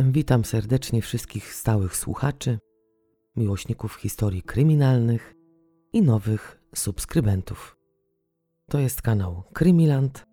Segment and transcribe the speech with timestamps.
[0.00, 2.58] Witam serdecznie wszystkich stałych słuchaczy,
[3.36, 5.34] miłośników historii kryminalnych
[5.92, 7.76] i nowych subskrybentów.
[8.70, 10.24] To jest kanał Krymiland,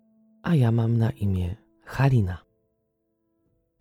[0.42, 2.44] a ja mam na imię Halina.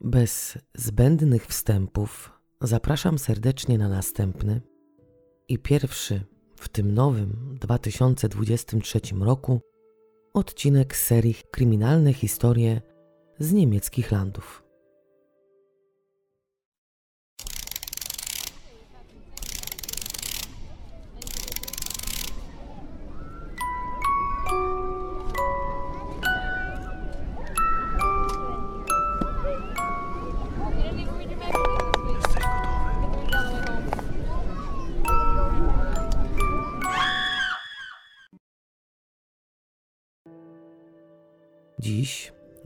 [0.02, 4.62] Bez zbędnych wstępów zapraszam serdecznie na następny
[5.48, 6.22] i pierwszy
[6.56, 9.62] w tym nowym 2023 roku
[10.34, 12.82] odcinek serii Kryminalne historie
[13.40, 14.71] z niemieckich landów.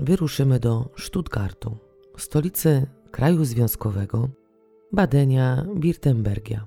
[0.06, 1.78] Wyruszymy do Stuttgartu,
[2.18, 4.30] stolicy kraju związkowego
[4.94, 6.60] Badenia-Wirtembergia.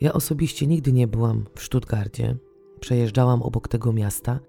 [0.00, 2.36] Ja osobiście nigdy nie byłam w Stuttgarcie,
[2.80, 4.40] przejeżdżałam obok tego miasta,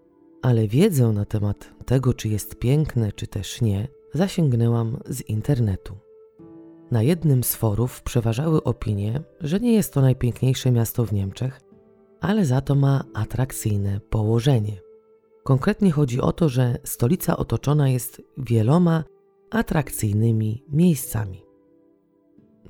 [0.42, 5.98] ale wiedzę na temat tego, czy jest piękne, czy też nie, zasięgnęłam z internetu.
[6.92, 11.62] Na jednym z forów przeważały opinie, że nie jest to najpiękniejsze miasto w Niemczech,
[12.22, 14.87] ale za to ma atrakcyjne położenie.
[15.48, 19.04] Konkretnie chodzi o to, że stolica otoczona jest wieloma
[19.52, 21.44] atrakcyjnymi miejscami.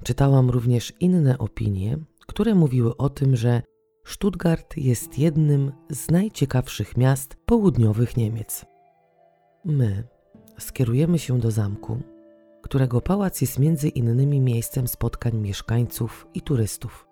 [0.04, 1.98] Czytałam również inne opinie,
[2.28, 3.62] które mówiły o tym, że
[4.06, 8.66] Stuttgart jest jednym z najciekawszych miast południowych Niemiec.
[9.66, 10.04] My
[10.60, 11.98] skierujemy się do zamku,
[12.62, 17.08] którego pałac jest między innymi miejscem spotkań mieszkańców i turystów.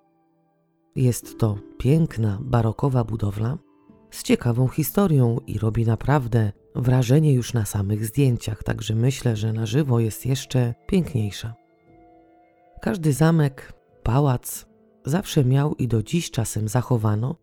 [0.95, 3.64] Jest to piękna, barokowa budowla
[4.15, 9.65] z ciekawą historią i robi naprawdę wrażenie już na samych zdjęciach, także myślę, że na
[9.65, 11.53] żywo jest jeszcze piękniejsza.
[12.81, 14.65] Każdy zamek, pałac
[15.05, 17.35] zawsze miał i do dziś czasem zachowano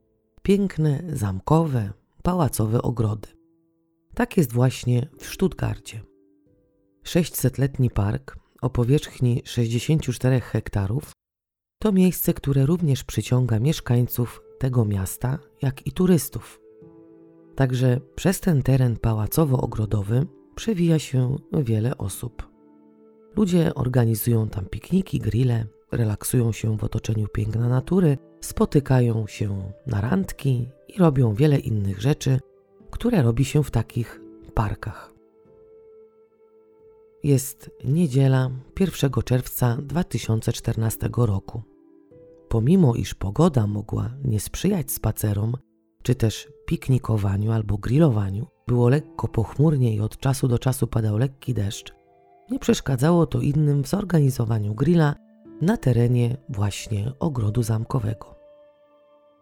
[0.43, 1.93] piękne zamkowe,
[2.23, 3.29] pałacowe ogrody.
[4.15, 6.01] Tak jest właśnie w Stuttgarcie.
[7.05, 11.13] 600-letni park o powierzchni 64 hektarów
[11.79, 16.62] to miejsce, które również przyciąga mieszkańców tego miasta, jak i turystów.
[17.55, 22.49] Także przez ten teren pałacowo-ogrodowy przewija się wiele osób.
[23.37, 30.69] Ludzie organizują tam pikniki, grille, relaksują się w otoczeniu piękna natury, spotykają się na randki
[30.89, 32.41] i robią wiele innych rzeczy,
[32.91, 34.21] które robi się w takich
[34.55, 35.13] parkach.
[37.23, 41.63] Jest niedziela 1 czerwca 2014 roku.
[42.49, 45.57] Pomimo iż pogoda mogła nie sprzyjać spacerom,
[46.03, 51.55] czy też piknikowaniu albo grillowaniu, było lekko pochmurnie i od czasu do czasu padał lekki
[51.55, 51.95] deszcz,
[52.51, 55.15] nie przeszkadzało to innym w zorganizowaniu grilla
[55.61, 58.35] na terenie właśnie ogrodu zamkowego.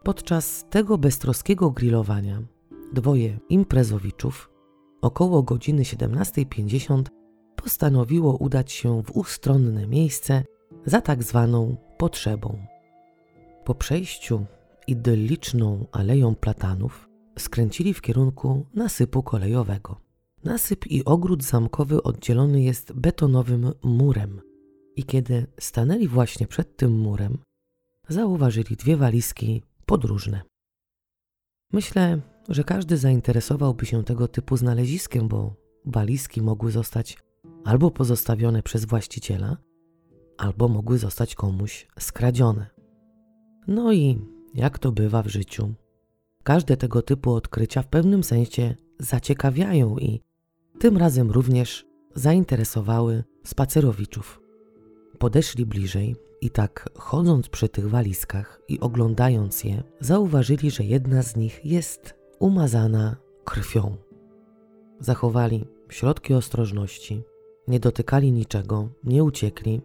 [0.03, 2.43] Podczas tego beztroskiego grillowania
[2.93, 4.51] dwoje imprezowiczów
[5.03, 7.03] około godziny 17.50
[7.57, 10.45] postanowiło udać się w ustronne miejsce
[10.87, 12.59] za tak zwaną potrzebą.
[13.65, 14.47] Po przejściu
[14.87, 17.09] idylliczną aleją platanów
[17.39, 20.01] skręcili w kierunku nasypu kolejowego.
[20.45, 24.41] Nasyp i ogród zamkowy oddzielony jest betonowym murem
[24.97, 27.39] i kiedy stanęli właśnie przed tym murem,
[28.09, 30.43] zauważyli dwie walizki podróżne.
[31.73, 35.55] Myślę, że każdy zainteresowałby się tego typu znaleziskiem, bo
[35.85, 37.19] walizki mogły zostać
[37.65, 39.57] albo pozostawione przez właściciela,
[40.39, 42.67] albo mogły zostać komuś skradzione.
[43.69, 44.19] No i
[44.55, 45.75] jak to bywa w życiu,
[46.43, 50.21] każde tego typu odkrycia w pewnym sensie zaciekawiają i
[50.79, 54.41] tym razem również zainteresowały spacerowiczów.
[55.19, 61.37] Podeszli bliżej i tak chodząc przy tych walizkach i oglądając je, zauważyli, że jedna z
[61.37, 63.97] nich jest umazana krwią.
[65.01, 67.23] Zachowali środki ostrożności,
[67.69, 69.81] nie dotykali niczego, nie uciekli,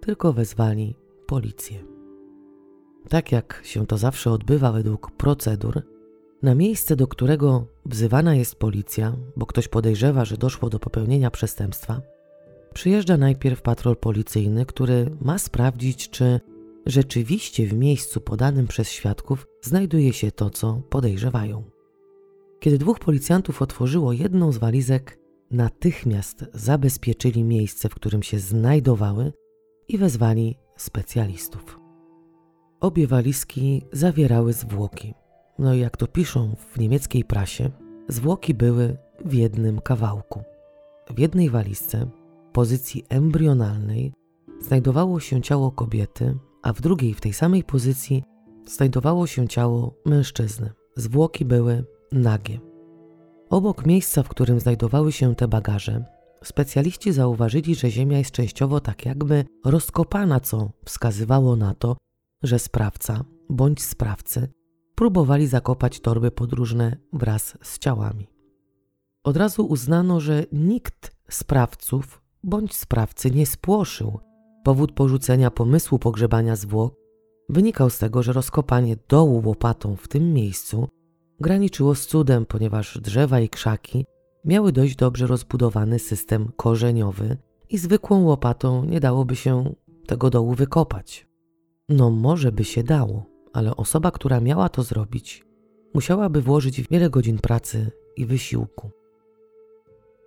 [0.00, 0.96] tylko wezwali
[1.26, 1.99] policję.
[3.08, 5.82] Tak jak się to zawsze odbywa według procedur,
[6.42, 12.00] na miejsce, do którego wzywana jest policja, bo ktoś podejrzewa, że doszło do popełnienia przestępstwa,
[12.74, 16.40] przyjeżdża najpierw patrol policyjny, który ma sprawdzić, czy
[16.86, 21.62] rzeczywiście w miejscu podanym przez świadków znajduje się to, co podejrzewają.
[22.60, 25.18] Kiedy dwóch policjantów otworzyło jedną z walizek,
[25.50, 29.32] natychmiast zabezpieczyli miejsce, w którym się znajdowały
[29.88, 31.79] i wezwali specjalistów.
[32.80, 35.14] Obie walizki zawierały zwłoki.
[35.58, 37.70] No i jak to piszą w niemieckiej prasie,
[38.08, 40.42] zwłoki były w jednym kawałku.
[41.14, 42.06] W jednej walizce
[42.52, 44.12] pozycji embrionalnej
[44.60, 48.22] znajdowało się ciało kobiety, a w drugiej, w tej samej pozycji,
[48.66, 50.70] znajdowało się ciało mężczyzny.
[50.96, 52.60] Zwłoki były nagie.
[53.50, 56.04] Obok miejsca, w którym znajdowały się te bagaże,
[56.44, 61.96] specjaliści zauważyli, że ziemia jest częściowo tak jakby rozkopana, co wskazywało na to,
[62.42, 64.48] że sprawca bądź sprawcy
[64.94, 68.28] próbowali zakopać torby podróżne wraz z ciałami.
[69.24, 74.18] Od razu uznano, że nikt sprawców bądź sprawcy nie spłoszył.
[74.64, 76.94] Powód porzucenia pomysłu pogrzebania zwłok
[77.48, 80.88] wynikał z tego, że rozkopanie dołu łopatą w tym miejscu
[81.40, 84.04] graniczyło z cudem, ponieważ drzewa i krzaki
[84.44, 87.36] miały dość dobrze rozbudowany system korzeniowy
[87.68, 89.74] i zwykłą łopatą nie dałoby się
[90.06, 91.29] tego dołu wykopać.
[91.90, 95.44] No, może by się dało, ale osoba, która miała to zrobić,
[95.94, 98.90] musiałaby włożyć wiele godzin pracy i wysiłku.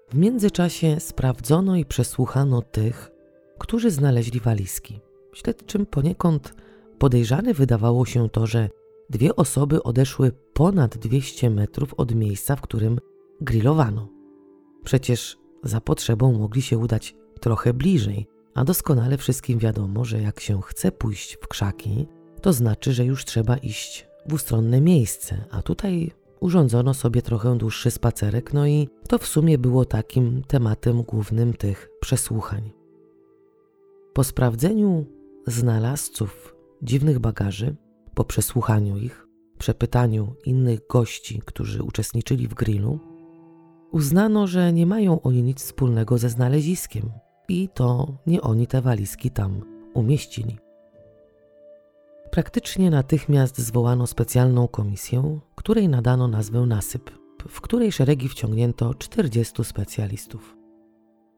[0.09, 3.11] W międzyczasie sprawdzono i przesłuchano tych,
[3.59, 4.99] którzy znaleźli walizki.
[5.33, 6.53] Śledczym poniekąd
[6.99, 8.69] podejrzane wydawało się to, że
[9.09, 12.99] dwie osoby odeszły ponad 200 metrów od miejsca, w którym
[13.41, 14.07] grillowano.
[14.83, 20.61] Przecież za potrzebą mogli się udać trochę bliżej, a doskonale wszystkim wiadomo, że jak się
[20.61, 22.07] chce pójść w krzaki,
[22.41, 27.91] to znaczy, że już trzeba iść w ustronne miejsce, a tutaj urządzono sobie trochę dłuższy
[27.91, 32.71] spacerek, no i to w sumie było takim tematem głównym tych przesłuchań.
[34.13, 35.05] Po sprawdzeniu
[35.47, 37.75] znalazców dziwnych bagaży,
[38.13, 39.27] po przesłuchaniu ich,
[39.57, 42.99] przepytaniu innych gości, którzy uczestniczyli w grillu,
[43.91, 47.11] uznano, że nie mają oni nic wspólnego ze znaleziskiem
[47.47, 49.61] i to nie oni te walizki tam
[49.93, 50.57] umieścili.
[52.31, 57.11] Praktycznie natychmiast zwołano specjalną komisję, której nadano nazwę Nasyp,
[57.49, 60.57] w której szeregi wciągnięto 40 specjalistów.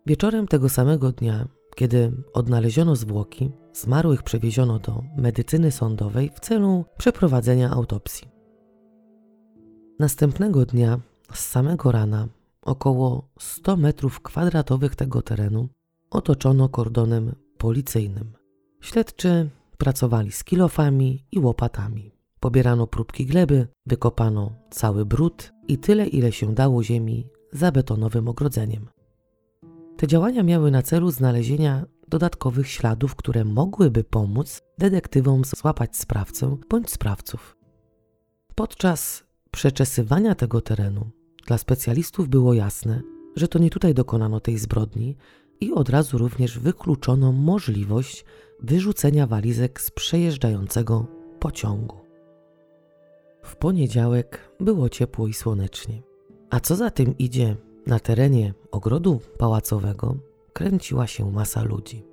[0.06, 7.70] Wieczorem tego samego dnia, kiedy odnaleziono zwłoki, zmarłych przewieziono do medycyny sądowej w celu przeprowadzenia
[7.70, 8.28] autopsji.
[10.00, 11.00] Następnego dnia,
[11.34, 12.28] z samego rana,
[12.62, 15.70] około 100 metrów kwadratowych tego terenu
[16.16, 18.34] otoczono kordonem policyjnym.
[18.82, 22.12] Śledczy pracowali z kilofami i łopatami.
[22.40, 28.88] Pobierano próbki gleby, wykopano cały brud i tyle, ile się dało ziemi za betonowym ogrodzeniem.
[29.98, 36.90] Te działania miały na celu znalezienia dodatkowych śladów, które mogłyby pomóc detektywom złapać sprawcę bądź
[36.90, 37.58] sprawców.
[38.56, 41.10] Podczas przeczesywania tego terenu
[41.48, 43.02] dla specjalistów było jasne,
[43.36, 45.18] że to nie tutaj dokonano tej zbrodni
[45.62, 48.26] i od razu również wykluczono możliwość
[48.60, 51.08] wyrzucenia walizek z przejeżdżającego
[51.40, 51.98] pociągu.
[53.44, 56.02] W poniedziałek było ciepło i słonecznie.
[56.50, 57.56] A co za tym idzie,
[57.88, 60.16] na terenie ogrodu pałacowego
[60.54, 62.06] kręciła się masa ludzi.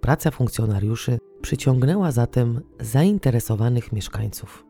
[0.00, 4.64] Praca funkcjonariuszy przyciągnęła zatem zainteresowanych mieszkańców.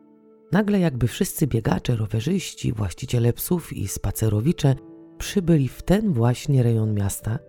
[0.51, 4.75] Nagle jakby wszyscy biegacze, rowerzyści, właściciele psów i spacerowicze
[5.17, 7.39] przybyli w ten właśnie rejon miasta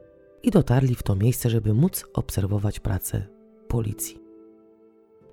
[0.42, 3.26] i dotarli w to miejsce, żeby móc obserwować pracę
[3.68, 4.18] policji.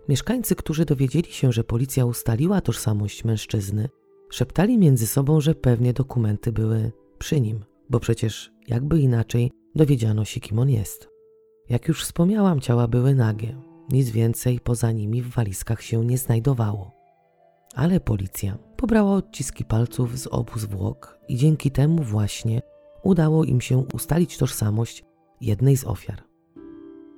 [0.10, 3.90] Mieszkańcy, którzy dowiedzieli się, że policja ustaliła tożsamość mężczyzny,
[4.30, 10.40] szeptali między sobą, że pewnie dokumenty były przy nim, bo przecież jakby inaczej dowiedziano się,
[10.40, 11.10] kim on jest.
[11.70, 13.58] Jak już wspomniałam, ciała były nagie,
[13.90, 16.92] nic więcej poza nimi w walizkach się nie znajdowało.
[17.76, 22.62] Ale policja pobrała odciski palców z obu zwłok i dzięki temu właśnie
[23.06, 25.04] udało im się ustalić tożsamość
[25.42, 26.24] jednej z ofiar.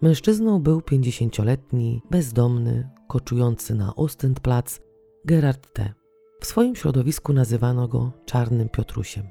[0.01, 4.81] Mężczyzną był 50-letni, bezdomny, koczujący na Ostendplatz
[5.25, 5.93] Gerard T.
[6.41, 9.27] W swoim środowisku nazywano go Czarnym Piotrusiem.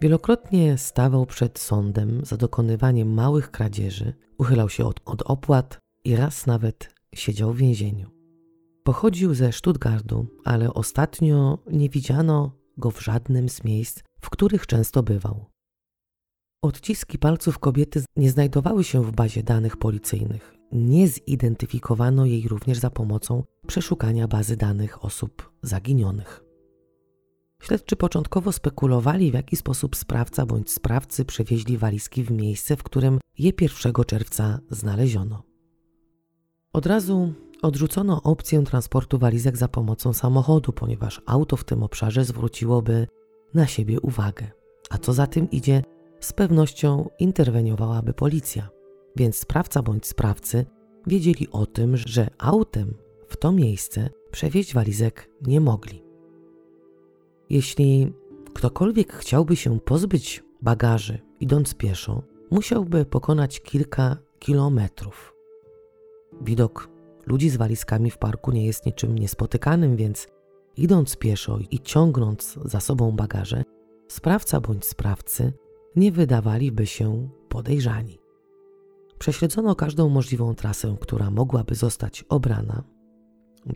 [0.00, 6.46] Wielokrotnie stawał przed sądem za dokonywaniem małych kradzieży, uchylał się od, od opłat i raz
[6.46, 8.10] nawet siedział w więzieniu.
[8.84, 15.02] Pochodził ze Stuttgartu, ale ostatnio nie widziano go w żadnym z miejsc, w których często
[15.02, 15.46] bywał.
[16.62, 20.54] Odciski palców kobiety nie znajdowały się w bazie danych policyjnych.
[20.72, 26.44] Nie zidentyfikowano jej również za pomocą przeszukania bazy danych osób zaginionych.
[27.62, 33.20] Śledczy początkowo spekulowali, w jaki sposób sprawca bądź sprawcy przewieźli walizki w miejsce, w którym
[33.38, 35.42] je 1 czerwca znaleziono.
[36.72, 43.06] Od razu odrzucono opcję transportu walizek za pomocą samochodu, ponieważ auto w tym obszarze zwróciłoby
[43.54, 44.50] na siebie uwagę.
[44.90, 45.82] A co za tym idzie,
[46.20, 48.70] z pewnością interweniowałaby policja,
[49.16, 50.66] więc sprawca bądź sprawcy
[51.06, 52.94] wiedzieli o tym, że autem
[53.28, 56.02] w to miejsce przewieźć walizek nie mogli.
[57.50, 58.12] Jeśli
[58.54, 65.34] ktokolwiek chciałby się pozbyć bagaży idąc pieszo, musiałby pokonać kilka kilometrów.
[66.42, 66.88] Widok
[67.26, 70.28] ludzi z walizkami w parku nie jest niczym niespotykanym, więc
[70.76, 73.62] idąc pieszo i ciągnąc za sobą bagaże,
[74.08, 75.52] sprawca bądź sprawcy
[75.96, 78.18] nie wydawaliby się podejrzani.
[79.18, 82.82] Prześledzono każdą możliwą trasę, która mogłaby zostać obrana.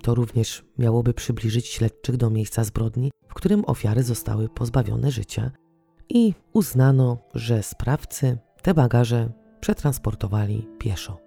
[0.02, 5.50] To również miałoby przybliżyć śledczych do miejsca zbrodni, w którym ofiary zostały pozbawione życia,
[6.08, 11.18] i uznano, że sprawcy te bagaże przetransportowali pieszo.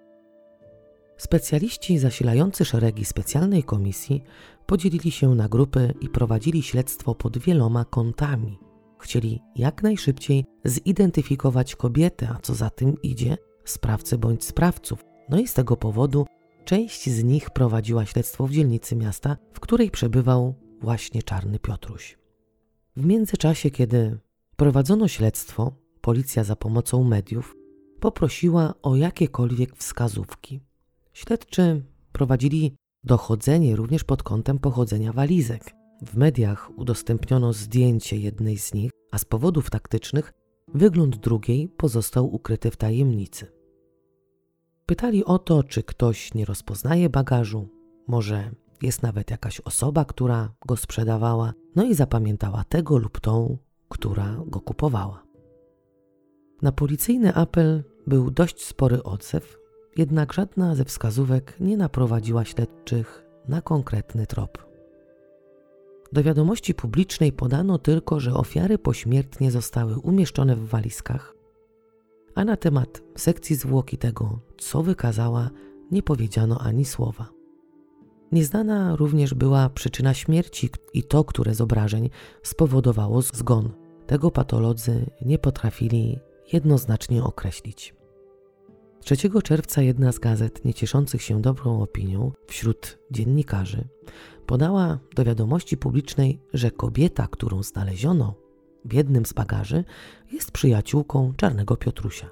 [1.18, 4.24] Specjaliści zasilający szeregi specjalnej komisji
[4.68, 8.60] podzielili się na grupy i prowadzili śledztwo pod wieloma kątami.
[9.00, 15.06] Chcieli jak najszybciej zidentyfikować kobietę, a co za tym idzie, sprawcę bądź sprawców.
[15.30, 16.26] No i z tego powodu
[16.66, 22.18] część z nich prowadziła śledztwo w dzielnicy miasta, w której przebywał właśnie Czarny Piotruś.
[22.96, 24.18] W międzyczasie, kiedy
[24.56, 25.72] prowadzono śledztwo,
[26.02, 27.56] policja za pomocą mediów
[28.00, 30.62] poprosiła o jakiekolwiek wskazówki.
[31.14, 35.76] Śledczy prowadzili dochodzenie również pod kątem pochodzenia walizek.
[36.06, 40.34] W mediach udostępniono zdjęcie jednej z nich, a z powodów taktycznych
[40.74, 43.52] wygląd drugiej pozostał ukryty w tajemnicy.
[44.86, 47.68] Pytali o to, czy ktoś nie rozpoznaje bagażu,
[48.08, 48.52] może
[48.82, 53.58] jest nawet jakaś osoba, która go sprzedawała, no i zapamiętała tego lub tą,
[53.90, 55.24] która go kupowała.
[56.62, 59.58] Na policyjny apel był dość spory odzew,
[59.98, 64.68] jednak żadna ze wskazówek nie naprowadziła śledczych na konkretny trop.
[66.14, 71.36] Do wiadomości publicznej podano tylko, że ofiary pośmiertnie zostały umieszczone w walizkach,
[72.36, 75.50] a na temat sekcji zwłoki tego, co wykazała,
[75.92, 77.30] nie powiedziano ani słowa.
[78.32, 82.10] Nieznana również była przyczyna śmierci i to, które z obrażeń
[82.44, 83.70] spowodowało zgon.
[84.08, 86.20] Tego patolodzy nie potrafili
[86.54, 87.97] jednoznacznie określić.
[89.00, 93.88] 3 czerwca jedna z gazet, nie cieszących się dobrą opinią wśród dziennikarzy,
[94.46, 98.36] podała do wiadomości publicznej, że kobieta, którą znaleziono
[98.86, 99.84] w jednym z bagaży,
[100.32, 102.30] jest przyjaciółką Czarnego Piotrusia.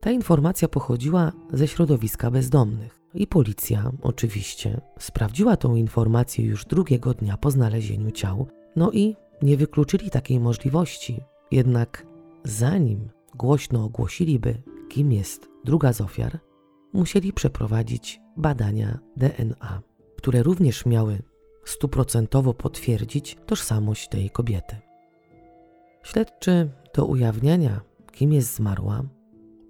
[0.00, 7.36] Ta informacja pochodziła ze środowiska bezdomnych i policja, oczywiście, sprawdziła tą informację już drugiego dnia
[7.36, 11.20] po znalezieniu ciał, no i nie wykluczyli takiej możliwości.
[11.50, 12.06] Jednak
[12.44, 16.40] zanim głośno ogłosiliby, kim jest druga z ofiar,
[16.92, 19.82] musieli przeprowadzić badania DNA,
[20.16, 21.22] które również miały
[21.64, 24.76] stuprocentowo potwierdzić tożsamość tej kobiety.
[26.02, 27.80] Śledczy do ujawniania,
[28.12, 29.02] kim jest zmarła,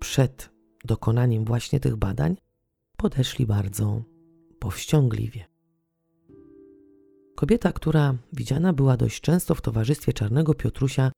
[0.00, 0.50] przed
[0.84, 2.36] dokonaniem właśnie tych badań,
[2.96, 4.02] podeszli bardzo
[4.58, 5.44] powściągliwie.
[7.34, 11.12] Kobieta, która widziana była dość często w towarzystwie Czarnego Piotrusia,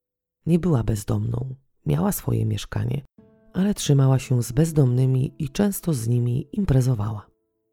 [0.46, 1.54] nie była bezdomną.
[1.87, 3.04] Miała swoje mieszkanie,
[3.54, 7.26] ale trzymała się z bezdomnymi i często z nimi imprezowała.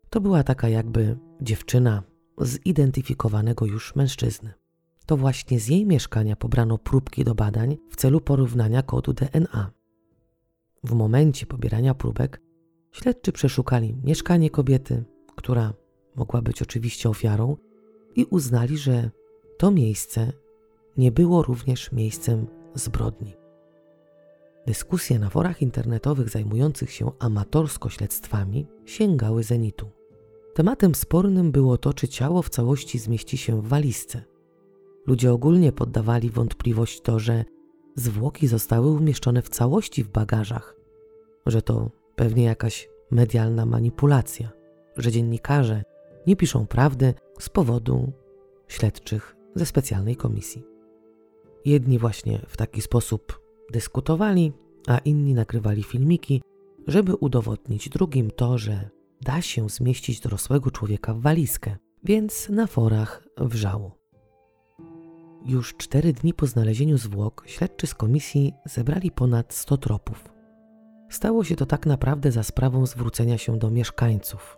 [0.10, 2.04] To była taka jakby dziewczyna
[2.42, 4.54] zidentyfikowanego już mężczyzny.
[5.06, 9.72] To właśnie z jej mieszkania pobrano próbki do badań w celu porównania kodu DNA.
[10.84, 12.42] W momencie pobierania próbek
[12.92, 15.04] śledczy przeszukali mieszkanie kobiety,
[15.36, 15.74] która
[16.16, 17.58] mogła być oczywiście ofiarą,
[18.16, 19.12] i uznali, że
[19.58, 20.34] to miejsce
[20.98, 23.41] nie było również miejscem zbrodni.
[24.68, 29.90] Dyskusje na forach internetowych zajmujących się amatorsko śledztwami sięgały zenitu.
[30.54, 34.24] Tematem spornym było to, czy ciało w całości zmieści się w walizce.
[35.08, 37.46] Ludzie ogólnie poddawali wątpliwość to, że
[37.96, 40.76] zwłoki zostały umieszczone w całości w bagażach,
[41.46, 44.52] że to pewnie jakaś medialna manipulacja,
[44.98, 45.84] że dziennikarze
[46.28, 48.12] nie piszą prawdy z powodu
[48.68, 50.64] śledczych ze specjalnej komisji.
[51.66, 53.41] Jedni właśnie w taki sposób
[53.72, 54.52] dyskutowali,
[54.88, 56.42] a inni nagrywali filmiki,
[56.88, 58.90] żeby udowodnić drugim to, że
[59.22, 64.02] da się zmieścić dorosłego człowieka w walizkę, więc na forach wrzało.
[65.46, 70.34] Już cztery dni po znalezieniu zwłok śledczy z komisji zebrali ponad 100 tropów.
[71.10, 74.58] Stało się to tak naprawdę za sprawą zwrócenia się do mieszkańców.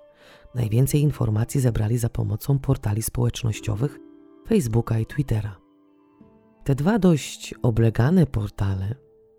[0.56, 4.00] Najwięcej informacji zebrali za pomocą portali społecznościowych
[4.48, 5.63] Facebooka i Twittera.
[6.64, 8.96] Te dwa dość oblegane portale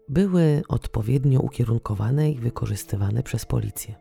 [0.08, 3.94] były odpowiednio ukierunkowane i wykorzystywane przez policję.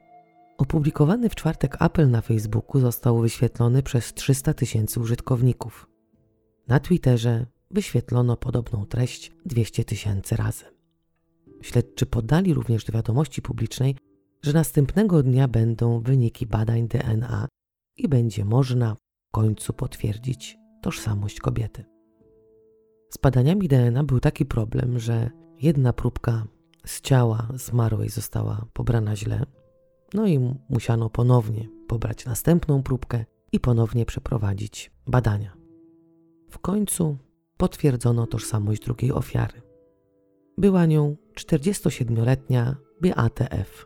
[0.58, 5.88] Opublikowany w czwartek apel na Facebooku został wyświetlony przez 300 tysięcy użytkowników.
[6.68, 10.66] Na Twitterze wyświetlono podobną treść 200 tysięcy razy.
[11.62, 13.96] Śledczy podali również do wiadomości publicznej,
[14.42, 17.48] że następnego dnia będą wyniki badań DNA
[17.98, 21.93] i będzie można w końcu potwierdzić tożsamość kobiety.
[23.14, 25.30] Z badaniami DNA był taki problem, że
[25.62, 26.48] jedna próbka
[26.86, 29.46] z ciała zmarłej została pobrana źle,
[30.14, 35.54] no i musiano ponownie pobrać następną próbkę i ponownie przeprowadzić badania.
[36.50, 37.18] W końcu
[37.58, 39.62] potwierdzono tożsamość drugiej ofiary.
[40.58, 43.86] Była nią 47-letnia Beate F.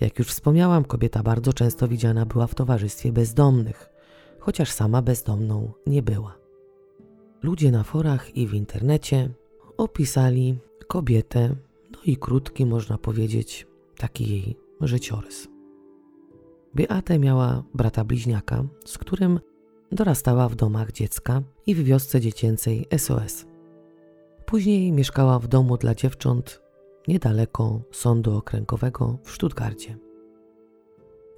[0.00, 3.90] Jak już wspomniałam, kobieta bardzo często widziana była w towarzystwie bezdomnych,
[4.38, 6.47] chociaż sama bezdomną nie była.
[7.42, 9.30] Ludzie na forach i w internecie
[9.76, 11.56] opisali kobietę,
[11.92, 13.66] no i krótki, można powiedzieć,
[13.96, 15.48] taki jej życiorys.
[16.74, 19.40] Beate miała brata bliźniaka, z którym
[19.92, 23.46] dorastała w domach dziecka i w wiosce dziecięcej SOS.
[24.46, 26.62] Później mieszkała w domu dla dziewcząt
[27.08, 29.98] niedaleko sądu okręgowego w Stuttgarcie.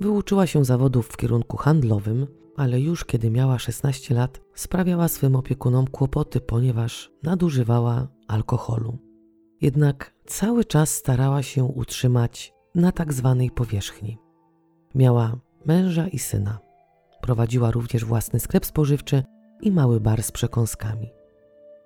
[0.01, 2.27] Wyuczyła się zawodów w kierunku handlowym,
[2.61, 8.99] ale już kiedy miała 16 lat, sprawiała swym opiekunom kłopoty, ponieważ nadużywała alkoholu.
[9.61, 14.19] Jednak cały czas starała się utrzymać na tak zwanej powierzchni.
[14.95, 15.37] Miała
[15.67, 16.59] męża i syna.
[17.21, 19.23] Prowadziła również własny sklep spożywczy
[19.61, 21.11] i mały bar z przekąskami.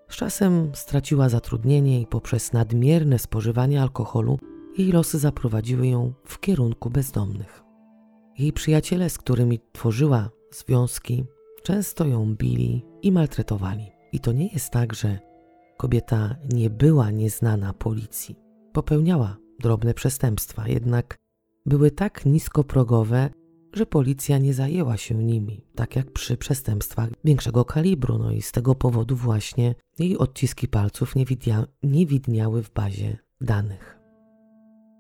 [0.09, 4.39] Z czasem straciła zatrudnienie i poprzez nadmierne spożywanie alkoholu
[4.79, 7.63] jej losy zaprowadziły ją w kierunku bezdomnych.
[8.39, 11.25] Jej przyjaciele, z którymi tworzyła związki,
[11.63, 13.91] często ją bili i maltretowali.
[14.13, 15.19] I to nie jest tak, że
[15.77, 18.37] kobieta nie była nieznana policji.
[18.73, 21.19] Popełniała drobne przestępstwa, jednak
[21.67, 23.31] były tak niskoprogowe,
[23.73, 28.53] że policja nie zajęła się nimi, tak jak przy przestępstwach większego kalibru, no i z
[28.53, 31.25] tego powodu właśnie jej odciski palców nie,
[31.83, 33.99] nie widniały w bazie danych.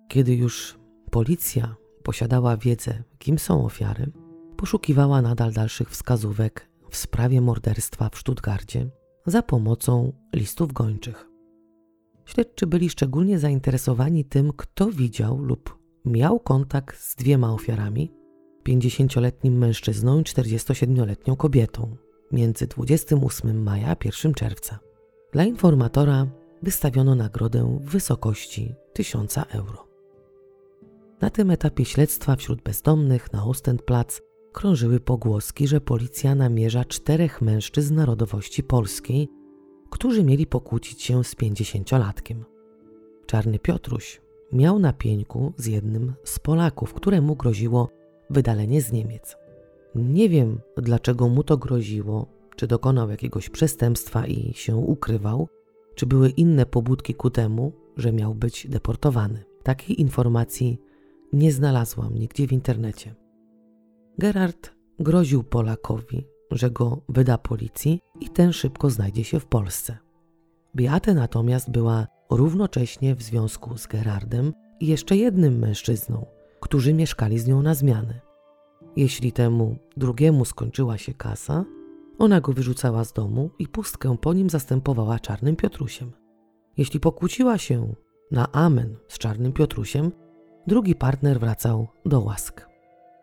[0.08, 0.78] Kiedy już
[1.10, 4.12] policja posiadała wiedzę, kim są ofiary,
[4.54, 8.90] poszukiwała nadal dalszych wskazówek w sprawie morderstwa w Stuttgarcie
[9.26, 11.28] za pomocą listów gończych.
[12.24, 18.12] Śledczy byli szczególnie zainteresowani tym, kto widział lub miał kontakt z dwiema ofiarami
[18.68, 21.96] 50-letnim mężczyzną i 47-letnią kobietą
[22.32, 24.78] między 28 maja a 1 czerwca.
[25.32, 26.26] Dla informatora
[26.62, 29.88] wystawiono nagrodę w wysokości 1000 euro.
[31.20, 34.22] Na tym etapie śledztwa wśród bezdomnych na Ostendplatz
[34.54, 39.28] krążyły pogłoski, że policja namierza czterech mężczyzn narodowości polskiej,
[39.90, 42.44] którzy mieli pokłócić się z pięćdziesięciolatkiem.
[43.26, 44.20] Czarny Piotruś
[44.52, 47.88] miał na pieńku z jednym z Polaków, któremu groziło
[48.30, 49.36] wydalenie z Niemiec.
[49.94, 55.48] Nie wiem, dlaczego mu to groziło, czy dokonał jakiegoś przestępstwa i się ukrywał,
[55.94, 59.44] czy były inne pobudki ku temu, że miał być deportowany.
[59.62, 60.80] Takiej informacji
[61.32, 63.23] nie znalazłam nigdzie w internecie.
[64.18, 69.96] Gerard groził Polakowi, że go wyda policji i ten szybko znajdzie się w Polsce.
[70.74, 76.26] Beate natomiast była równocześnie w związku z Gerardem i jeszcze jednym mężczyzną,
[76.60, 78.20] którzy mieszkali z nią na zmianę.
[78.96, 81.64] Jeśli temu drugiemu skończyła się kasa,
[82.18, 86.12] ona go wyrzucała z domu i pustkę po nim zastępowała czarnym Piotrusiem.
[86.76, 87.94] Jeśli pokłóciła się
[88.30, 90.12] na amen z czarnym Piotrusiem,
[90.66, 92.73] drugi partner wracał do łask.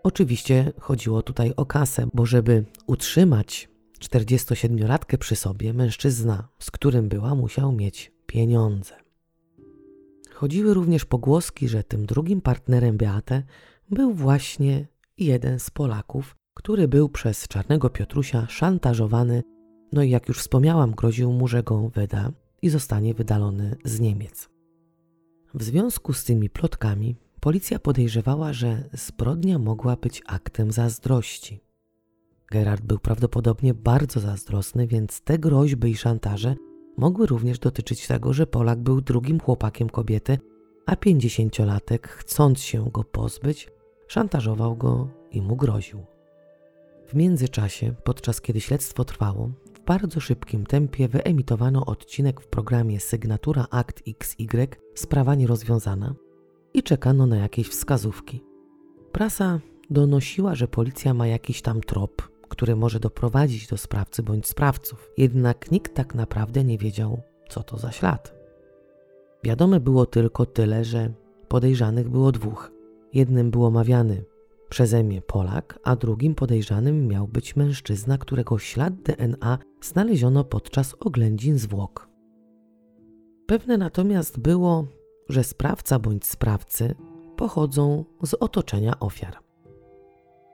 [0.03, 7.35] Oczywiście chodziło tutaj o kasę, bo żeby utrzymać 47-latkę przy sobie, mężczyzna, z którym była,
[7.35, 8.95] musiał mieć pieniądze.
[10.33, 13.43] Chodziły również pogłoski, że tym drugim partnerem Beate
[13.89, 14.87] był właśnie
[15.17, 19.43] jeden z Polaków, który był przez czarnego Piotrusia szantażowany,
[19.91, 24.49] no i jak już wspomniałam, groził mu, że go wyda i zostanie wydalony z Niemiec.
[25.53, 31.63] W związku z tymi plotkami policja podejrzewała, że zbrodnia mogła być aktem zazdrości.
[32.51, 36.55] Gerard był prawdopodobnie bardzo zazdrosny, więc te groźby i szantaże
[36.97, 40.37] mogły również dotyczyć tego, że Polak był drugim chłopakiem kobiety,
[40.85, 43.69] a pięćdziesięciolatek, chcąc się go pozbyć,
[44.07, 46.05] szantażował go i mu groził.
[47.07, 53.67] W międzyczasie, podczas kiedy śledztwo trwało, w bardzo szybkim tempie wyemitowano odcinek w programie Sygnatura
[53.71, 56.15] Akt XY Sprawa nierozwiązana
[56.73, 58.43] i czekano na jakieś wskazówki.
[59.11, 65.11] Prasa donosiła, że policja ma jakiś tam trop, który może doprowadzić do sprawcy bądź sprawców,
[65.17, 68.35] jednak nikt tak naprawdę nie wiedział, co to za ślad.
[69.43, 71.13] Wiadome było tylko tyle, że
[71.47, 72.71] podejrzanych było dwóch.
[73.13, 74.23] Jednym był omawiany
[74.71, 81.57] przeze mnie Polak, a drugim podejrzanym miał być mężczyzna, którego ślad DNA znaleziono podczas oględzin
[81.57, 82.09] zwłok.
[83.45, 84.85] Pewne natomiast było,
[85.31, 86.95] że sprawca bądź sprawcy
[87.35, 89.37] pochodzą z otoczenia ofiar.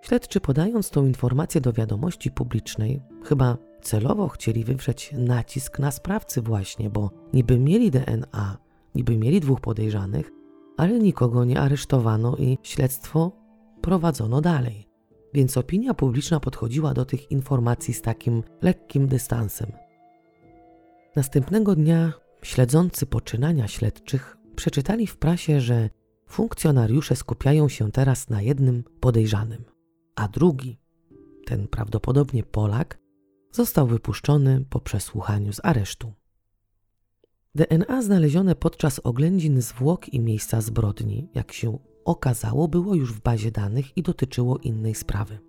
[0.02, 6.90] Śledczy podając tą informację do wiadomości publicznej, chyba celowo chcieli wywrzeć nacisk na sprawcy właśnie,
[6.90, 8.58] bo niby mieli DNA,
[8.98, 10.32] Niby mieli dwóch podejrzanych,
[10.78, 13.32] ale nikogo nie aresztowano i śledztwo
[13.82, 14.88] prowadzono dalej.
[15.34, 19.72] Więc opinia publiczna podchodziła do tych informacji z takim lekkim dystansem.
[21.16, 22.14] Następnego dnia
[22.44, 25.90] śledzący poczynania śledczych przeczytali w prasie, że
[26.28, 29.64] funkcjonariusze skupiają się teraz na jednym podejrzanym,
[30.16, 30.80] a drugi,
[31.46, 33.00] ten prawdopodobnie Polak,
[33.52, 36.14] został wypuszczony po przesłuchaniu z aresztu.
[37.56, 43.52] DNA znalezione podczas oględzin zwłok i miejsca zbrodni, jak się okazało, było już w bazie
[43.52, 45.40] danych i dotyczyło innej sprawy.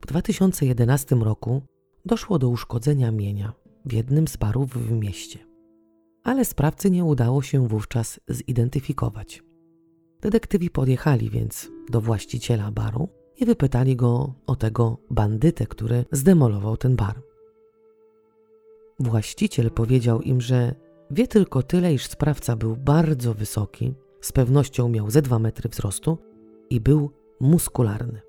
[0.00, 1.62] W 2011 roku
[2.04, 3.52] doszło do uszkodzenia mienia
[3.84, 5.38] w jednym z barów w mieście,
[6.28, 9.42] ale sprawcy nie udało się wówczas zidentyfikować.
[10.20, 16.96] Detektywi podjechali więc do właściciela baru i wypytali go o tego bandytę, który zdemolował ten
[16.96, 17.22] bar.
[19.00, 20.74] Właściciel powiedział im, że
[21.10, 26.18] wie tylko tyle, iż sprawca był bardzo wysoki, z pewnością miał ze 2 metry wzrostu
[26.70, 27.10] i był
[27.40, 28.20] muskularny.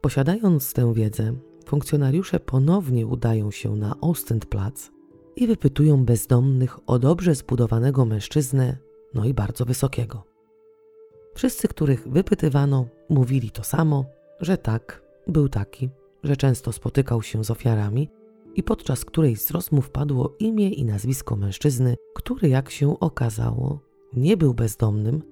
[0.00, 4.97] Posiadając tę wiedzę, funkcjonariusze ponownie udają się na Ostendplatz
[5.38, 8.76] i wypytują bezdomnych o dobrze zbudowanego mężczyznę,
[9.14, 10.24] no i bardzo wysokiego.
[11.34, 14.04] Wszyscy, których wypytywano, mówili to samo,
[14.40, 15.88] że tak, był taki,
[16.22, 18.08] że często spotykał się z ofiarami
[18.54, 23.80] i podczas którejś z rozmów padło imię i nazwisko mężczyzny, który, jak się okazało,
[24.12, 25.22] nie był bezdomnym,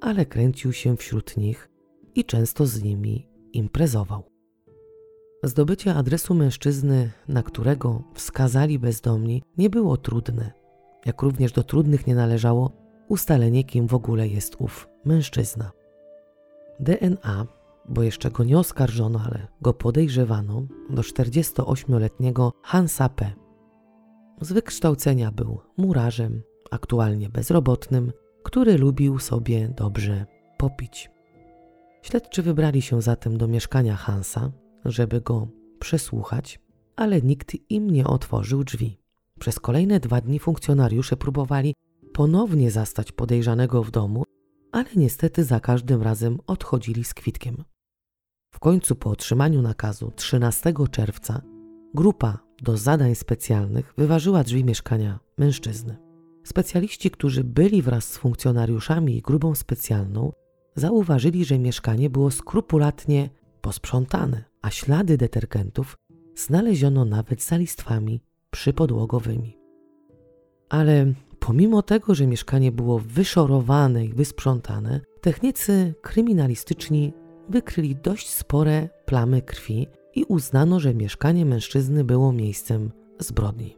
[0.00, 1.68] ale kręcił się wśród nich
[2.14, 4.31] i często z nimi imprezował.
[5.44, 10.52] Zdobycie adresu mężczyzny, na którego wskazali bezdomni, nie było trudne,
[11.06, 12.72] jak również do trudnych nie należało
[13.08, 15.70] ustalenie, kim w ogóle jest ów mężczyzna.
[16.80, 17.46] DNA,
[17.88, 23.32] bo jeszcze go nie oskarżono, ale go podejrzewano, do 48-letniego Hansa P.
[24.40, 30.26] Z wykształcenia był murarzem, aktualnie bezrobotnym, który lubił sobie dobrze
[30.58, 31.10] popić.
[32.02, 34.50] Śledczy wybrali się zatem do mieszkania Hansa,
[34.84, 36.60] żeby go przesłuchać,
[36.96, 38.98] ale nikt im nie otworzył drzwi.
[39.40, 41.74] Przez kolejne dwa dni funkcjonariusze próbowali
[42.12, 44.24] ponownie zastać podejrzanego w domu,
[44.72, 47.64] ale niestety za każdym razem odchodzili z kwitkiem.
[48.54, 51.42] W końcu po otrzymaniu nakazu 13 czerwca
[51.94, 55.96] grupa do zadań specjalnych wyważyła drzwi mieszkania mężczyzny.
[56.44, 60.32] Specjaliści, którzy byli wraz z funkcjonariuszami i grupą specjalną,
[60.74, 65.98] zauważyli, że mieszkanie było skrupulatnie posprzątane, a ślady detergentów
[66.34, 68.20] znaleziono nawet za listwami
[68.50, 69.58] przypodłogowymi.
[70.68, 77.12] Ale pomimo tego, że mieszkanie było wyszorowane i wysprzątane, technicy kryminalistyczni
[77.48, 83.76] wykryli dość spore plamy krwi i uznano, że mieszkanie mężczyzny było miejscem zbrodni.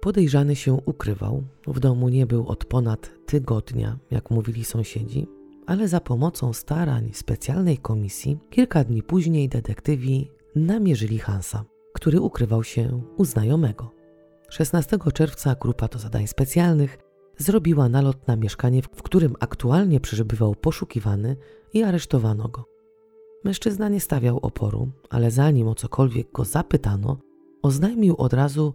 [0.00, 5.26] Podejrzany się ukrywał, w domu nie był od ponad tygodnia, jak mówili sąsiedzi,
[5.66, 13.02] ale za pomocą starań specjalnej komisji kilka dni później detektywi namierzyli Hansa, który ukrywał się
[13.16, 13.90] u znajomego.
[14.48, 16.98] 16 czerwca grupa do zadań specjalnych
[17.38, 21.36] zrobiła nalot na mieszkanie, w którym aktualnie przebywał poszukiwany
[21.72, 22.64] i aresztowano go.
[23.44, 27.18] Mężczyzna nie stawiał oporu, ale zanim o cokolwiek go zapytano,
[27.62, 28.74] oznajmił od razu,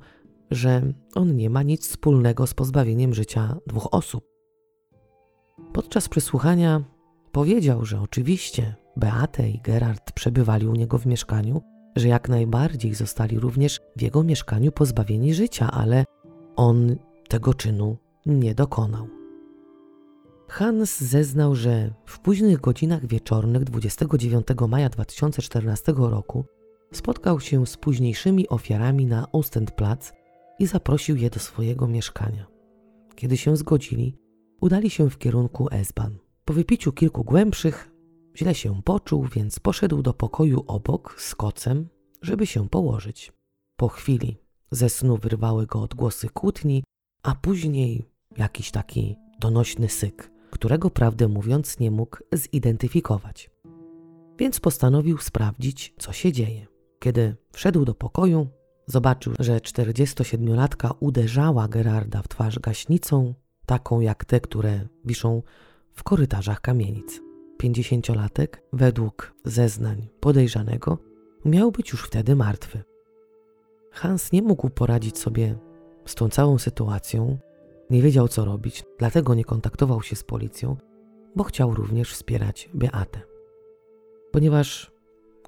[0.52, 4.37] że on nie ma nic wspólnego z pozbawieniem życia dwóch osób.
[5.74, 6.84] Podczas przesłuchania
[7.32, 11.62] powiedział, że oczywiście Beate i Gerard przebywali u niego w mieszkaniu,
[11.96, 16.06] że jak najbardziej zostali również w jego mieszkaniu pozbawieni życia, ale
[16.56, 16.96] on
[17.30, 19.08] tego czynu nie dokonał.
[20.48, 26.46] Hans zeznał, że w późnych godzinach wieczornych 29 maja 2014 roku
[26.94, 30.14] spotkał się z późniejszymi ofiarami na Ostendplatz
[30.60, 32.46] i zaprosił je do swojego mieszkania.
[33.16, 34.18] Kiedy się zgodzili,
[34.62, 36.18] udali się w kierunku Esban.
[36.46, 37.92] Po wypiciu kilku głębszych
[38.38, 41.88] źle się poczuł, więc poszedł do pokoju obok z kocem,
[42.22, 43.34] żeby się położyć.
[43.76, 44.38] Po chwili
[44.72, 46.84] ze snu wyrwały go odgłosy kłótni,
[47.24, 48.06] a później
[48.38, 53.50] jakiś taki donośny syk, którego prawdę mówiąc nie mógł zidentyfikować.
[54.40, 56.68] Więc postanowił sprawdzić, co się dzieje.
[57.00, 58.48] Kiedy wszedł do pokoju,
[58.88, 63.34] zobaczył, że 47-latka uderzała Gerarda w twarz gaśnicą,
[63.68, 65.42] taką jak te, które wiszą
[65.94, 67.22] w korytarzach kamienic.
[67.64, 70.98] 50-latek, według zeznań podejrzanego,
[71.46, 72.84] miał być już wtedy martwy.
[73.92, 75.56] Hans nie mógł poradzić sobie
[76.06, 77.38] z tą całą sytuacją,
[77.90, 80.78] nie wiedział co robić, dlatego nie kontaktował się z policją,
[81.36, 83.22] bo chciał również wspierać Beatę.
[84.32, 84.92] Ponieważ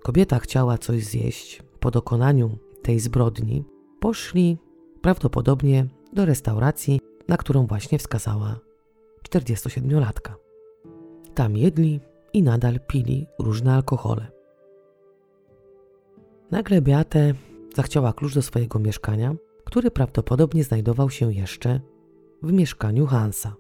[0.02, 3.64] kobieta chciała coś zjeść po dokonaniu tej zbrodni,
[4.00, 4.58] poszli
[5.02, 8.60] prawdopodobnie do restauracji na którą właśnie wskazała
[9.30, 10.34] 47-latka.
[11.36, 12.00] Tam jedli
[12.34, 14.28] i nadal pili różne alkohole.
[16.52, 17.34] Nagle Beatę
[17.76, 21.82] zachciała klucz do swojego mieszkania, który prawdopodobnie znajdował się jeszcze
[22.44, 23.56] w mieszkaniu Hansa.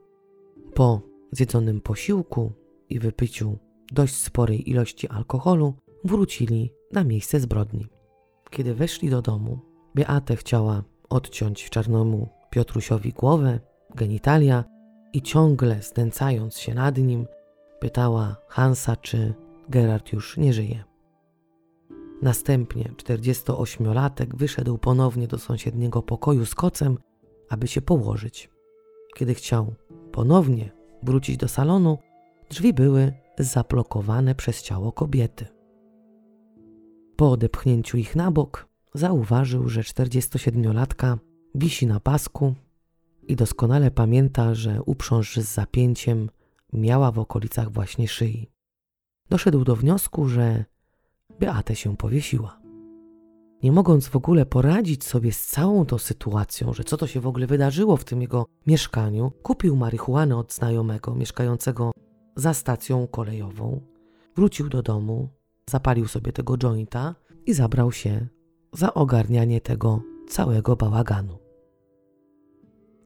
[0.73, 1.01] Po
[1.31, 2.51] zjedzonym posiłku
[2.89, 3.57] i wypiciu
[3.91, 7.87] dość sporej ilości alkoholu, wrócili na miejsce zbrodni.
[8.49, 9.59] Kiedy weszli do domu,
[9.95, 13.59] Beatę chciała odciąć czarnemu Piotrusiowi głowę,
[13.95, 14.63] genitalia
[15.13, 17.27] i ciągle znęcając się nad nim,
[17.79, 19.33] pytała Hansa, czy
[19.69, 20.83] Gerard już nie żyje.
[22.21, 26.97] Następnie 48-latek wyszedł ponownie do sąsiedniego pokoju z kocem,
[27.49, 28.49] aby się położyć.
[29.15, 29.73] Kiedy chciał
[30.11, 30.71] ponownie
[31.03, 31.97] wrócić do salonu,
[32.49, 35.45] drzwi były zablokowane przez ciało kobiety.
[37.15, 41.17] Po odepchnięciu ich na bok, zauważył, że 47-latka
[41.55, 42.55] wisi na pasku
[43.27, 46.29] i doskonale pamięta, że uprząż z zapięciem
[46.73, 48.51] miała w okolicach właśnie szyi.
[49.29, 50.65] Doszedł do wniosku, że
[51.39, 52.59] Beata się powiesiła.
[53.63, 57.27] Nie mogąc w ogóle poradzić sobie z całą tą sytuacją, że co to się w
[57.27, 61.91] ogóle wydarzyło w tym jego mieszkaniu, kupił marihuanę od znajomego mieszkającego
[62.35, 63.81] za stacją kolejową,
[64.35, 65.29] wrócił do domu,
[65.69, 68.27] zapalił sobie tego jointa i zabrał się
[68.73, 71.38] za ogarnianie tego całego bałaganu.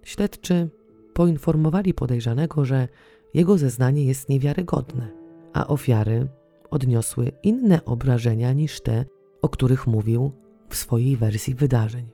[0.03, 0.69] Śledczy
[1.13, 2.87] poinformowali podejrzanego, że
[3.33, 5.11] jego zeznanie jest niewiarygodne,
[5.53, 6.27] a ofiary
[6.69, 9.05] odniosły inne obrażenia niż te,
[9.41, 10.31] o których mówił
[10.69, 12.09] w swojej wersji wydarzeń.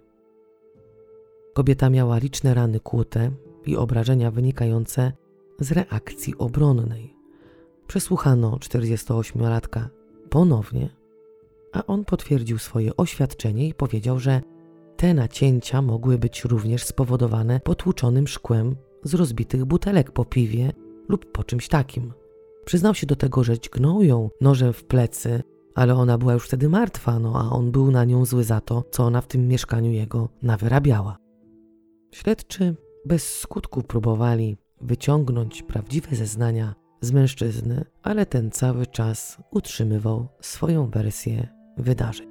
[1.54, 3.32] Kobieta miała liczne rany kłute
[3.66, 5.12] i obrażenia wynikające
[5.60, 7.16] z reakcji obronnej.
[7.88, 9.88] Przesłuchano 48-latka
[10.30, 10.90] ponownie,
[11.72, 14.42] a on potwierdził swoje oświadczenie i powiedział, że
[15.00, 20.72] te nacięcia mogły być również spowodowane potłuczonym szkłem z rozbitych butelek po piwie
[21.10, 22.14] lub po czymś takim.
[22.66, 25.44] Przyznał się do tego, że dźgnął ją nożem w plecy,
[25.76, 28.84] ale ona była już wtedy martwa, no a on był na nią zły za to,
[28.92, 31.18] co ona w tym mieszkaniu jego nawyrabiała.
[32.12, 40.90] Śledczy bez skutku próbowali wyciągnąć prawdziwe zeznania z mężczyzny, ale ten cały czas utrzymywał swoją
[40.90, 42.29] wersję wydarzeń.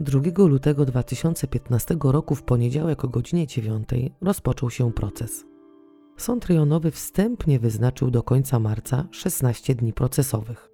[0.00, 3.88] 2 lutego 2015 roku w poniedziałek o godzinie 9
[4.20, 5.44] rozpoczął się proces.
[6.16, 10.70] Sąd rejonowy wstępnie wyznaczył do końca marca 16 dni procesowych.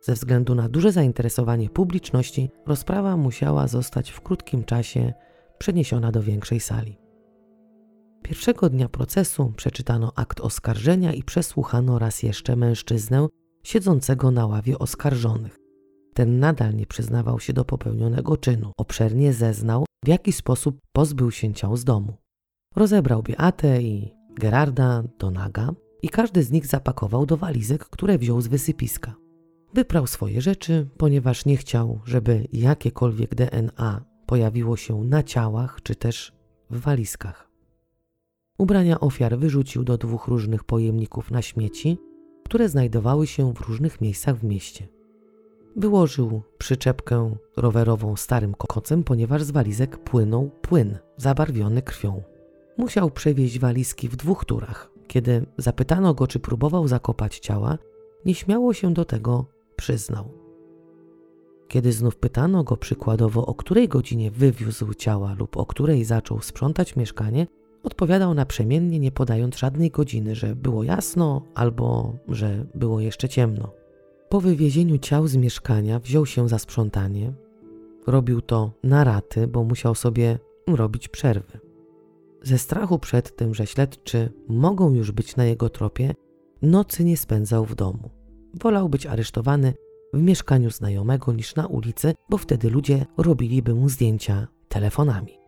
[0.00, 5.12] Ze względu na duże zainteresowanie publiczności, rozprawa musiała zostać w krótkim czasie
[5.58, 6.98] przeniesiona do większej sali.
[8.22, 13.28] Pierwszego dnia procesu przeczytano akt oskarżenia i przesłuchano raz jeszcze mężczyznę
[13.62, 15.67] siedzącego na ławie oskarżonych.
[16.18, 18.72] Ten nadal nie przyznawał się do popełnionego czynu.
[18.76, 22.16] Obszernie zeznał, w jaki sposób pozbył się ciał z domu.
[22.76, 25.70] Rozebrał Beatę i Gerarda do naga
[26.02, 29.14] i każdy z nich zapakował do walizek, które wziął z wysypiska.
[29.74, 36.32] Wyprał swoje rzeczy, ponieważ nie chciał, żeby jakiekolwiek DNA pojawiło się na ciałach czy też
[36.70, 37.50] w walizkach.
[38.58, 41.98] Ubrania ofiar wyrzucił do dwóch różnych pojemników na śmieci,
[42.44, 44.97] które znajdowały się w różnych miejscach w mieście.
[45.76, 52.22] Wyłożył przyczepkę rowerową starym kokocem, ponieważ z walizek płynął płyn zabarwiony krwią.
[52.76, 54.90] Musiał przewieźć walizki w dwóch turach.
[55.06, 57.78] Kiedy zapytano go, czy próbował zakopać ciała,
[58.24, 60.30] nieśmiało się do tego przyznał.
[61.68, 66.96] Kiedy znów pytano go przykładowo, o której godzinie wywiózł ciała lub o której zaczął sprzątać
[66.96, 67.46] mieszkanie,
[67.82, 73.77] odpowiadał naprzemiennie, nie podając żadnej godziny, że było jasno albo że było jeszcze ciemno.
[74.28, 77.32] Po wywiezieniu ciał z mieszkania wziął się za sprzątanie.
[78.06, 81.60] Robił to na raty, bo musiał sobie robić przerwy.
[82.42, 86.14] Ze strachu przed tym, że śledczy mogą już być na jego tropie,
[86.62, 88.10] nocy nie spędzał w domu.
[88.60, 89.74] Wolał być aresztowany
[90.14, 95.38] w mieszkaniu znajomego niż na ulicy, bo wtedy ludzie robiliby mu zdjęcia telefonami.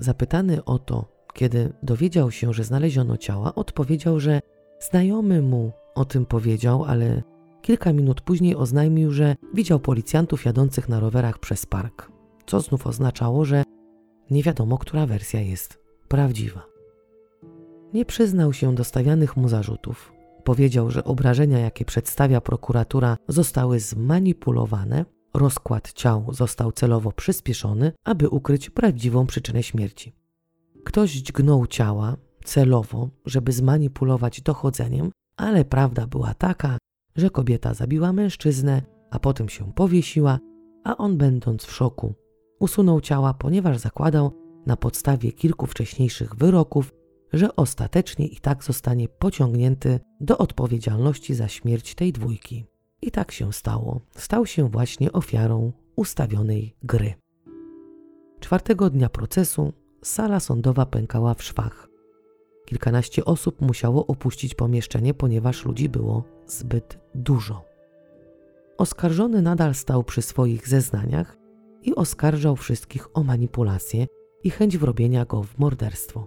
[0.00, 4.40] Zapytany o to, kiedy dowiedział się, że znaleziono ciała, odpowiedział, że
[4.80, 7.22] znajomy mu o tym powiedział, ale
[7.68, 12.12] kilka minut później oznajmił, że widział policjantów jadących na rowerach przez park,
[12.46, 13.62] co znów oznaczało, że
[14.30, 15.78] nie wiadomo, która wersja jest
[16.08, 16.66] prawdziwa.
[17.94, 20.12] Nie przyznał się do stawianych mu zarzutów.
[20.44, 25.04] Powiedział, że obrażenia, jakie przedstawia prokuratura, zostały zmanipulowane,
[25.34, 30.12] rozkład ciał został celowo przyspieszony, aby ukryć prawdziwą przyczynę śmierci.
[30.84, 36.78] Ktoś dźgnął ciała celowo, żeby zmanipulować dochodzeniem, ale prawda była taka,
[37.18, 40.38] że kobieta zabiła mężczyznę, a potem się powiesiła,
[40.84, 42.14] a on, będąc w szoku,
[42.58, 44.32] usunął ciała, ponieważ zakładał
[44.66, 46.94] na podstawie kilku wcześniejszych wyroków,
[47.32, 52.66] że ostatecznie i tak zostanie pociągnięty do odpowiedzialności za śmierć tej dwójki.
[53.02, 54.00] I tak się stało.
[54.16, 57.14] Stał się właśnie ofiarą ustawionej gry.
[58.40, 61.87] Czwartego dnia procesu sala sądowa pękała w szwach.
[62.68, 67.64] Kilkanaście osób musiało opuścić pomieszczenie, ponieważ ludzi było zbyt dużo.
[68.78, 71.36] Oskarżony nadal stał przy swoich zeznaniach
[71.82, 74.06] i oskarżał wszystkich o manipulację
[74.44, 76.26] i chęć wrobienia go w morderstwo.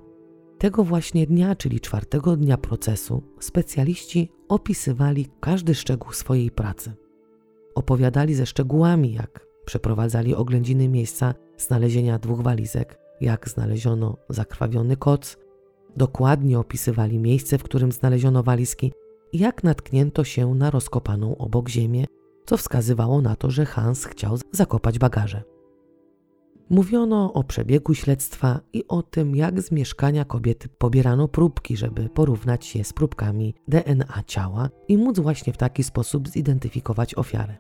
[0.58, 6.94] Tego właśnie dnia, czyli czwartego dnia procesu, specjaliści opisywali każdy szczegół swojej pracy.
[7.76, 15.38] Opowiadali ze szczegółami, jak przeprowadzali oględziny miejsca znalezienia dwóch walizek, jak znaleziono zakrwawiony koc,
[15.98, 18.92] dokładnie opisywali miejsce, w którym znaleziono walizki
[19.34, 22.06] i jak natknięto się na rozkopaną obok ziemię,
[22.46, 25.44] co wskazywało na to, że Hans chciał zakopać bagaże.
[26.70, 32.76] Mówiono o przebiegu śledztwa i o tym, jak z mieszkania kobiety pobierano próbki, żeby porównać
[32.76, 37.58] je z próbkami DNA ciała i móc właśnie w taki sposób zidentyfikować ofiarę.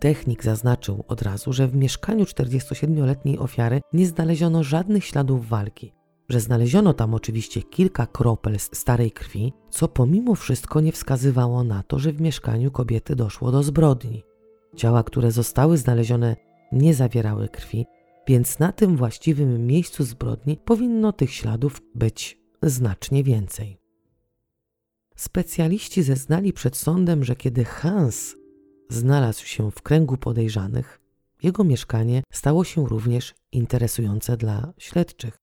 [0.00, 5.92] Technik zaznaczył od razu, że w mieszkaniu 47-letniej ofiary nie znaleziono żadnych śladów walki,
[6.32, 11.98] że znaleziono tam oczywiście kilka kropel starej krwi, co pomimo wszystko nie wskazywało na to,
[11.98, 14.22] że w mieszkaniu kobiety doszło do zbrodni.
[14.76, 16.36] Ciała, które zostały znalezione,
[16.72, 17.86] nie zawierały krwi,
[18.28, 23.78] więc na tym właściwym miejscu zbrodni powinno tych śladów być znacznie więcej.
[25.16, 28.36] Specjaliści zeznali przed sądem, że kiedy Hans
[28.88, 31.00] znalazł się w kręgu podejrzanych,
[31.42, 35.41] jego mieszkanie stało się również interesujące dla śledczych.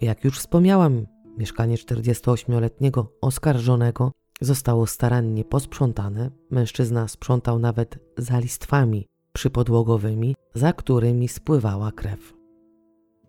[0.00, 1.06] Jak już wspomniałam,
[1.38, 6.30] mieszkanie 48-letniego oskarżonego zostało starannie posprzątane.
[6.50, 12.34] Mężczyzna sprzątał nawet za listwami przypodłogowymi, za którymi spływała krew.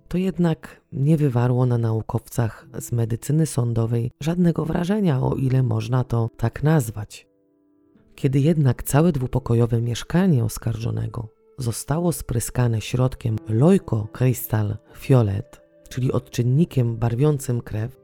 [0.07, 6.29] To jednak nie wywarło na naukowcach z medycyny sądowej żadnego wrażenia, o ile można to
[6.37, 7.27] tak nazwać.
[8.15, 15.60] Kiedy jednak całe dwupokojowe mieszkanie oskarżonego zostało spryskane środkiem Loiko Crystal Fiolet,
[15.91, 18.01] czyli odczynnikiem barwiącym krew,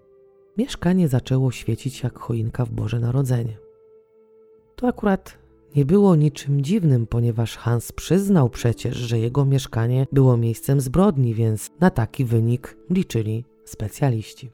[0.58, 3.58] mieszkanie zaczęło świecić jak choinka w Boże Narodzenie.
[4.76, 5.38] To akurat
[5.76, 11.72] nie było niczym dziwnym, ponieważ Hans przyznał przecież, że jego mieszkanie było miejscem zbrodni, więc
[11.80, 14.52] na taki wynik liczyli specjaliści.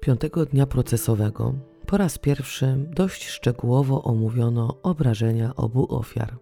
[0.00, 1.54] Piątego dnia procesowego
[1.86, 6.38] po raz pierwszy dość szczegółowo omówiono obrażenia obu ofiar.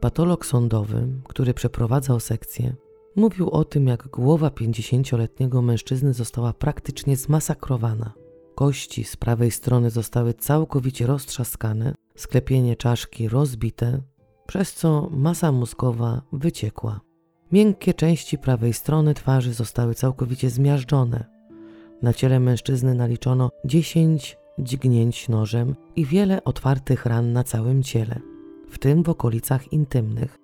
[0.00, 2.74] Patolog sądowy, który przeprowadzał sekcję,
[3.16, 8.12] mówił o tym, jak głowa 50-letniego mężczyzny została praktycznie zmasakrowana.
[8.54, 14.02] Kości z prawej strony zostały całkowicie roztrzaskane, sklepienie czaszki rozbite,
[14.46, 17.00] przez co masa mózgowa wyciekła.
[17.52, 21.24] Miękkie części prawej strony twarzy zostały całkowicie zmiażdżone.
[22.02, 28.20] Na ciele mężczyzny naliczono 10 dźgnięć nożem i wiele otwartych ran na całym ciele,
[28.68, 30.36] w tym w okolicach intymnych,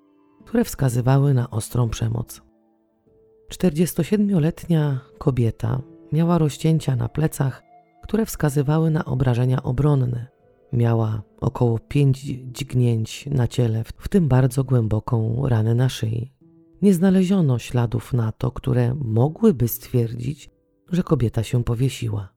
[0.44, 2.45] które wskazywały na ostrą przemoc.
[3.52, 5.80] 47-letnia kobieta
[6.12, 7.62] miała rozcięcia na plecach,
[8.02, 10.26] które wskazywały na obrażenia obronne.
[10.72, 12.20] Miała około 5
[12.52, 16.32] dźgnięć na ciele, w tym bardzo głęboką ranę na szyi.
[16.82, 20.50] Nie znaleziono śladów na to, które mogłyby stwierdzić,
[20.92, 22.28] że kobieta się powiesiła.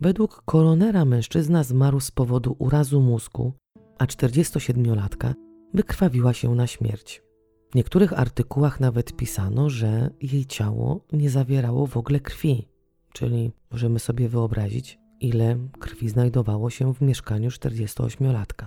[0.00, 3.52] Według koronera mężczyzna zmarł z powodu urazu mózgu,
[3.98, 5.34] a 47-latka
[5.74, 7.27] wykrwawiła się na śmierć.
[7.70, 12.68] W niektórych artykułach nawet pisano, że jej ciało nie zawierało w ogóle krwi,
[13.12, 18.66] czyli możemy sobie wyobrazić, ile krwi znajdowało się w mieszkaniu 48-latka.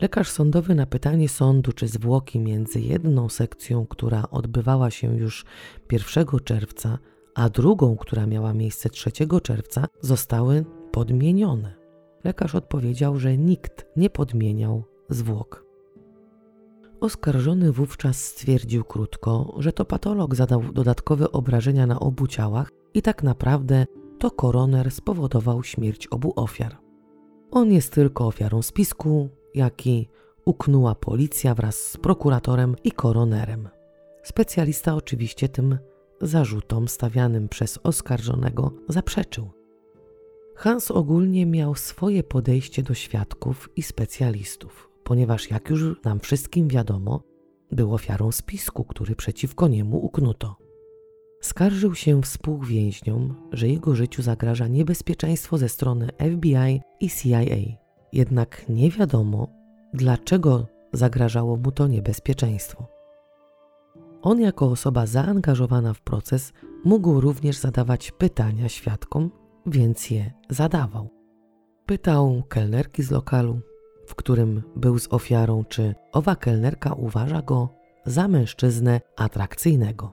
[0.00, 5.44] Lekarz sądowy na pytanie sądu, czy zwłoki między jedną sekcją, która odbywała się już
[5.92, 6.98] 1 czerwca,
[7.34, 9.10] a drugą, która miała miejsce 3
[9.42, 11.74] czerwca, zostały podmienione.
[12.24, 15.67] Lekarz odpowiedział, że nikt nie podmieniał zwłok.
[17.00, 23.22] Oskarżony wówczas stwierdził krótko, że to patolog zadał dodatkowe obrażenia na obu ciałach i tak
[23.22, 23.86] naprawdę
[24.18, 26.78] to koroner spowodował śmierć obu ofiar.
[27.50, 30.08] On jest tylko ofiarą spisku, jaki
[30.44, 33.68] uknęła policja wraz z prokuratorem i koronerem.
[34.22, 35.78] Specjalista oczywiście tym
[36.20, 39.50] zarzutom stawianym przez oskarżonego zaprzeczył.
[40.54, 47.22] Hans ogólnie miał swoje podejście do świadków i specjalistów, ponieważ jak już nam wszystkim wiadomo,
[47.72, 50.56] był ofiarą spisku, który przeciwko niemu uknuto.
[51.40, 57.78] Skarżył się współwięźniom, że jego życiu zagraża niebezpieczeństwo ze strony FBI i CIA.
[58.12, 59.48] Jednak nie wiadomo,
[59.94, 62.86] dlaczego zagrażało mu to niebezpieczeństwo.
[64.22, 66.52] On, jako osoba zaangażowana w proces,
[66.84, 69.30] mógł również zadawać pytania świadkom,
[69.66, 71.08] więc je zadawał.
[71.86, 73.60] Pytał kelnerki z lokalu,
[74.08, 77.68] w którym był z ofiarą, czy owa kelnerka uważa go
[78.06, 80.12] za mężczyznę atrakcyjnego.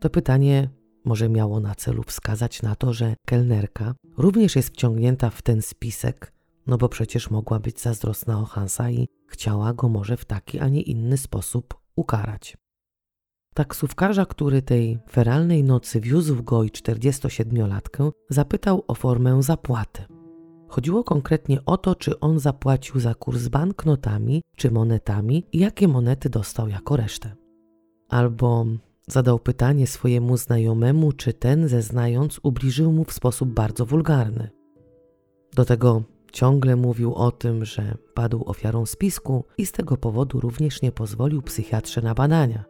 [0.00, 0.68] To pytanie
[1.04, 6.32] może miało na celu wskazać na to, że kelnerka również jest wciągnięta w ten spisek,
[6.66, 10.68] no bo przecież mogła być zazdrosna o Hansa i chciała go może w taki, a
[10.68, 12.56] nie inny sposób ukarać.
[13.54, 20.11] Taksówkarza, który tej feralnej nocy wiózł go i 47-latkę, zapytał o formę zapłaty.
[20.72, 26.30] Chodziło konkretnie o to, czy on zapłacił za kurs banknotami czy monetami i jakie monety
[26.30, 27.36] dostał jako resztę.
[28.08, 28.66] Albo
[29.06, 34.50] zadał pytanie swojemu znajomemu, czy ten, zeznając, ubliżył mu w sposób bardzo wulgarny.
[35.54, 36.02] Do tego
[36.32, 41.42] ciągle mówił o tym, że padł ofiarą spisku i z tego powodu również nie pozwolił
[41.42, 42.64] psychiatrze na badania,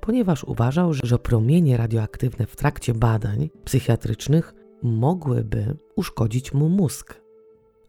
[0.00, 7.20] ponieważ uważał, że promienie radioaktywne w trakcie badań psychiatrycznych mogłyby uszkodzić mu mózg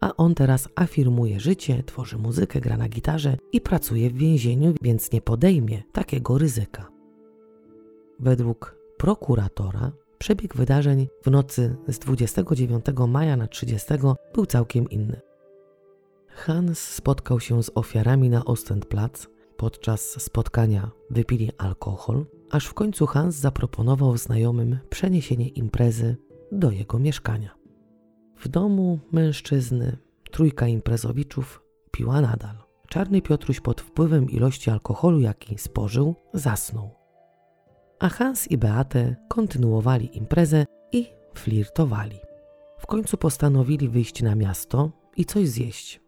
[0.01, 5.11] a on teraz afirmuje życie, tworzy muzykę, gra na gitarze i pracuje w więzieniu, więc
[5.11, 6.87] nie podejmie takiego ryzyka.
[8.19, 13.87] Według prokuratora przebieg wydarzeń w nocy z 29 maja na 30
[14.33, 15.21] był całkiem inny.
[16.27, 19.27] Hans spotkał się z ofiarami na Ostendplatz.
[19.57, 26.15] Podczas spotkania wypili alkohol, aż w końcu Hans zaproponował znajomym przeniesienie imprezy
[26.51, 27.60] do jego mieszkania.
[28.41, 29.97] W domu mężczyzny
[30.31, 32.55] trójka imprezowiczów piła nadal.
[32.87, 36.89] Czarny Piotruś pod wpływem ilości alkoholu, jaki spożył, zasnął.
[37.99, 42.19] A Hans i Beate kontynuowali imprezę i flirtowali.
[42.77, 46.01] W końcu postanowili wyjść na miasto i coś zjeść.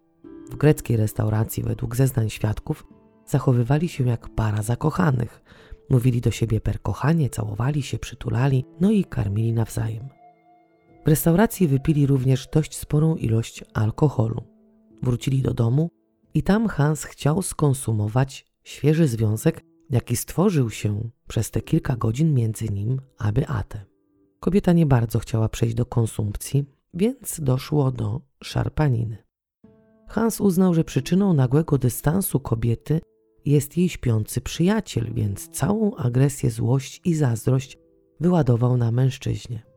[0.52, 2.88] W greckiej restauracji, według zeznań świadków,
[3.26, 5.44] zachowywali się jak para zakochanych.
[5.90, 10.23] Mówili do siebie per kochanie, całowali się, przytulali, no i karmili nawzajem.
[11.06, 14.44] W restauracji wypili również dość sporą ilość alkoholu.
[15.02, 15.90] Wrócili do domu
[16.34, 22.70] i tam Hans chciał skonsumować świeży związek, jaki stworzył się przez te kilka godzin między
[22.70, 23.86] nim a Beatę.
[24.40, 29.18] Kobieta nie bardzo chciała przejść do konsumpcji, więc doszło do szarpaniny.
[30.08, 33.02] Hans uznał, że przyczyną nagłego dystansu kobiety
[33.46, 37.78] jest jej śpiący przyjaciel, więc całą agresję, złość i zazdrość
[38.20, 39.73] wyładował na mężczyźnie.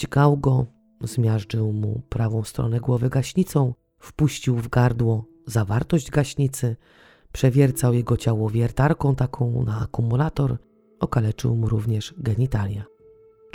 [0.00, 0.66] Dźgał go,
[1.00, 6.76] zmiażdżył mu prawą stronę głowy gaśnicą, wpuścił w gardło zawartość gaśnicy,
[7.32, 10.56] przewiercał jego ciało wiertarką taką na akumulator,
[11.00, 12.84] okaleczył mu również genitalia.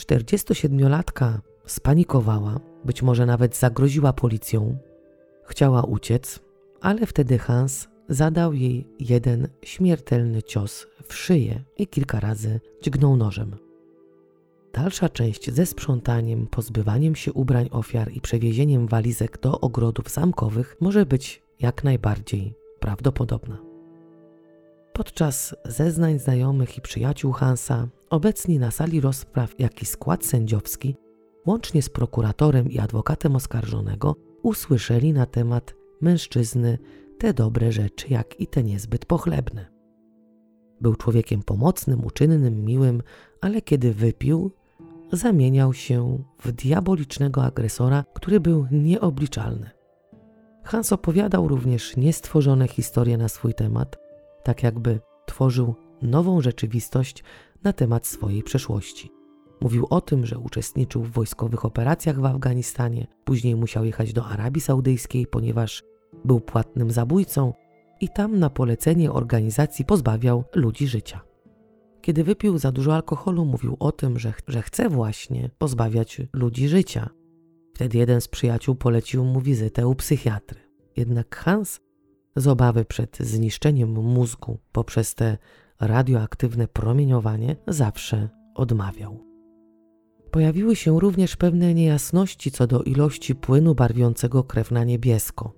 [0.02, 4.78] 47-latka spanikowała, być może nawet zagroziła policją.
[5.46, 6.40] Chciała uciec,
[6.82, 13.65] ale wtedy Hans zadał jej jeden śmiertelny cios w szyję i kilka razy dźgnął nożem.
[14.76, 21.06] Dalsza część ze sprzątaniem, pozbywaniem się ubrań ofiar i przewiezieniem walizek do ogrodów zamkowych może
[21.06, 23.58] być jak najbardziej prawdopodobna.
[24.94, 30.96] Podczas zeznań znajomych i przyjaciół Hansa, obecni na sali rozpraw, jak i skład sędziowski,
[31.46, 36.78] łącznie z prokuratorem i adwokatem oskarżonego, usłyszeli na temat mężczyzny
[37.18, 39.66] te dobre rzeczy, jak i te niezbyt pochlebne.
[40.82, 43.02] Był człowiekiem pomocnym, uczynnym, miłym,
[43.42, 44.52] ale kiedy wypił,
[45.12, 49.70] zamieniał się w diabolicznego agresora, który był nieobliczalny.
[50.64, 53.98] Hans opowiadał również niestworzone historie na swój temat,
[54.44, 57.24] tak jakby tworzył nową rzeczywistość
[57.64, 59.12] na temat swojej przeszłości.
[59.62, 64.62] Mówił o tym, że uczestniczył w wojskowych operacjach w Afganistanie, później musiał jechać do Arabii
[64.62, 65.84] Saudyjskiej, ponieważ
[66.26, 67.54] był płatnym zabójcą
[68.02, 71.25] i tam na polecenie organizacji pozbawiał ludzi życia.
[72.06, 77.10] Kiedy wypił za dużo alkoholu, mówił o tym, że, że chce właśnie pozbawiać ludzi życia.
[77.74, 80.60] Wtedy jeden z przyjaciół polecił mu wizytę u psychiatry.
[80.98, 81.80] Jednak Hans
[82.36, 85.38] z obawy przed zniszczeniem mózgu poprzez te
[85.80, 89.24] radioaktywne promieniowanie zawsze odmawiał.
[90.32, 95.54] Pojawiły się również pewne niejasności co do ilości płynu barwiącego krew na niebiesko.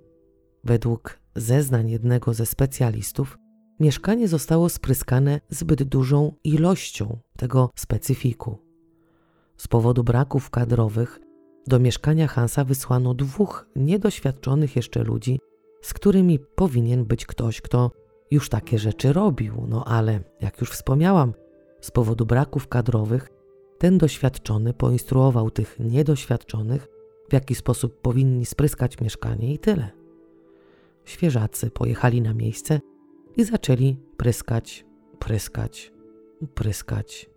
[0.63, 3.37] Według zeznań jednego ze specjalistów,
[3.79, 8.57] mieszkanie zostało spryskane zbyt dużą ilością tego specyfiku.
[9.57, 11.19] Z powodu braków kadrowych
[11.67, 15.39] do mieszkania Hansa wysłano dwóch niedoświadczonych jeszcze ludzi,
[15.81, 17.91] z którymi powinien być ktoś, kto
[18.31, 19.65] już takie rzeczy robił.
[19.67, 21.33] No ale, jak już wspomniałam,
[21.81, 23.29] z powodu braków kadrowych
[23.77, 26.87] ten doświadczony poinstruował tych niedoświadczonych,
[27.29, 29.89] w jaki sposób powinni spryskać mieszkanie i tyle.
[31.05, 32.79] Świeżacy pojechali na miejsce
[33.37, 34.87] i zaczęli pryskać
[35.19, 35.91] pryskać,
[36.53, 37.29] pryskać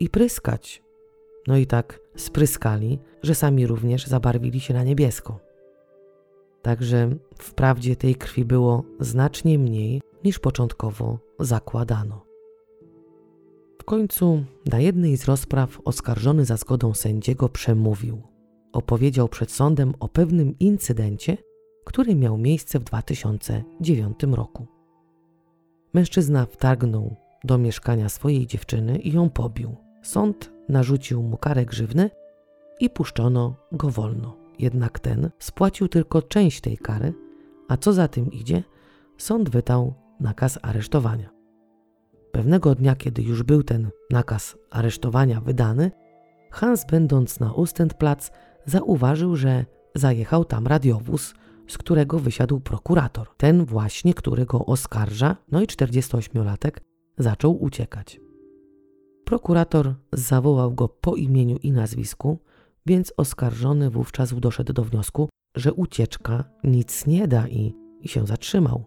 [0.00, 0.82] i pryskać.
[1.46, 5.40] No i tak spryskali, że sami również zabarwili się na niebiesko.
[6.62, 12.24] Także wprawdzie tej krwi było znacznie mniej niż początkowo zakładano.
[13.78, 18.22] W końcu na jednej z rozpraw oskarżony za zgodą sędziego przemówił.
[18.72, 21.36] Opowiedział przed sądem o pewnym incydencie,
[21.84, 24.75] który miał miejsce w 2009 roku.
[25.96, 29.76] Mężczyzna wtargnął do mieszkania swojej dziewczyny i ją pobił.
[30.02, 32.10] Sąd narzucił mu karę grzywny
[32.80, 34.36] i puszczono go wolno.
[34.58, 37.14] Jednak ten spłacił tylko część tej kary,
[37.68, 38.62] a co za tym idzie,
[39.18, 41.30] sąd wydał nakaz aresztowania.
[42.32, 45.90] Pewnego dnia, kiedy już był ten nakaz aresztowania wydany,
[46.50, 48.30] Hans, będąc na Ustendplatz,
[48.66, 51.34] zauważył, że zajechał tam radiowóz,
[51.68, 53.28] z którego wysiadł prokurator.
[53.36, 56.80] Ten właśnie, który go oskarża, no i 48-latek,
[57.18, 58.20] zaczął uciekać.
[59.24, 62.38] Prokurator zawołał go po imieniu i nazwisku,
[62.86, 68.84] więc oskarżony wówczas doszedł do wniosku, że ucieczka nic nie da i, i się zatrzymał.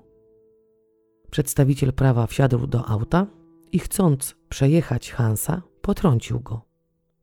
[1.31, 3.27] Przedstawiciel prawa wsiadł do auta
[3.71, 6.61] i chcąc przejechać Hansa, potrącił go.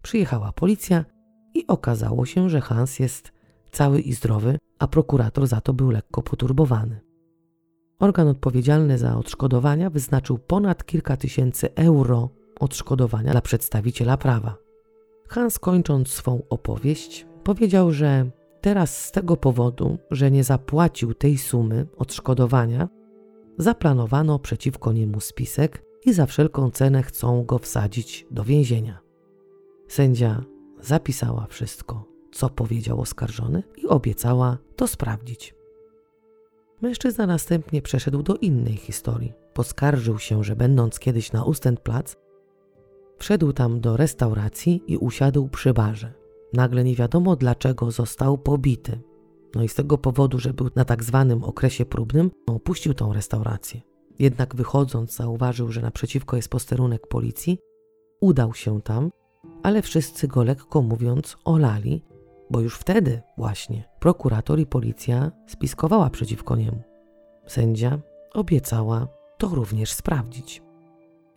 [0.03, 1.05] Przyjechała policja
[1.55, 3.33] i okazało się, że Hans jest
[3.73, 7.01] cały i zdrowy, a prokurator za to był lekko poturbowany.
[7.99, 12.29] Organ odpowiedzialny za odszkodowania wyznaczył ponad kilka tysięcy euro
[12.61, 14.57] odszkodowania dla przedstawiciela prawa.
[15.29, 21.87] Hans, kończąc swą opowieść, powiedział, że teraz z tego powodu, że nie zapłacił tej sumy
[21.97, 22.89] odszkodowania,
[23.59, 28.99] zaplanowano przeciwko niemu spisek i za wszelką cenę chcą go wsadzić do więzienia.
[29.89, 30.45] Sędzia
[30.81, 35.55] zapisała wszystko, co powiedział oskarżony i obiecała to sprawdzić.
[36.83, 39.33] Mężczyzna następnie przeszedł do innej historii.
[39.55, 42.17] Poskarżył się, że będąc kiedyś na Ustendplatz,
[43.19, 46.13] Wszedł tam do restauracji i usiadł przy barze.
[46.53, 49.01] Nagle nie wiadomo dlaczego został pobity.
[49.55, 53.81] No i z tego powodu, że był na tak zwanym okresie próbnym, opuścił tą restaurację.
[54.19, 57.59] Jednak wychodząc zauważył, że naprzeciwko jest posterunek policji,
[58.21, 59.11] udał się tam,
[59.63, 62.03] ale wszyscy go lekko mówiąc olali,
[62.51, 66.83] bo już wtedy właśnie prokurator i policja spiskowała przeciwko niemu.
[67.47, 67.99] Sędzia
[68.35, 70.63] obiecała to również sprawdzić.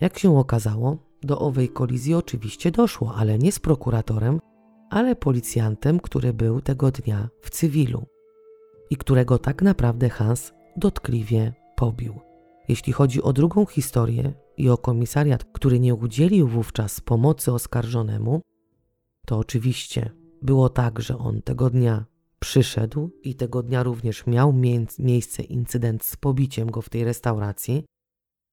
[0.01, 4.39] Jak się okazało, do owej kolizji oczywiście doszło, ale nie z prokuratorem,
[4.89, 8.05] ale policjantem, który był tego dnia w cywilu
[8.89, 12.20] i którego tak naprawdę Hans dotkliwie pobił.
[12.68, 18.41] Jeśli chodzi o drugą historię i o komisariat, który nie udzielił wówczas pomocy oskarżonemu,
[19.26, 22.05] to oczywiście było tak, że on tego dnia
[22.39, 24.53] przyszedł i tego dnia również miał
[24.99, 27.85] miejsce incydent z pobiciem go w tej restauracji.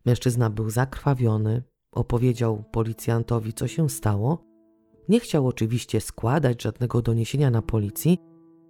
[0.05, 1.62] Mężczyzna był zakrwawiony,
[1.93, 4.45] opowiedział policjantowi, co się stało.
[5.09, 8.18] Nie chciał oczywiście składać żadnego doniesienia na policji,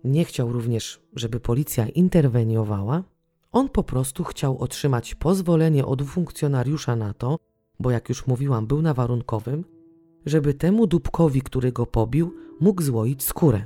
[0.05, 3.05] nie chciał również, żeby policja interweniowała.
[3.53, 7.39] On po prostu chciał otrzymać pozwolenie od funkcjonariusza na to,
[7.81, 9.65] bo jak już mówiłam, był na warunkowym,
[10.27, 13.63] żeby temu dupkowi, który go pobił, mógł złoić skórę.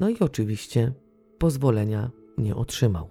[0.00, 0.92] No i oczywiście
[1.38, 3.10] pozwolenia nie otrzymał.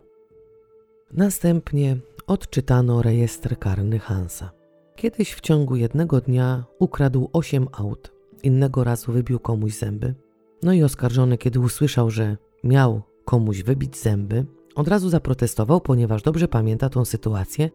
[1.14, 1.98] Następnie
[2.28, 4.52] odczytano rejestr karny Hansa.
[4.96, 8.12] Kiedyś w ciągu jednego dnia ukradł osiem aut,
[8.44, 10.16] innego razu wybił komuś zęby.
[10.64, 14.46] No i oskarżony, kiedy usłyszał, że miał komuś wybić zęby,
[14.76, 17.70] od razu zaprotestował, ponieważ dobrze pamięta tą sytuację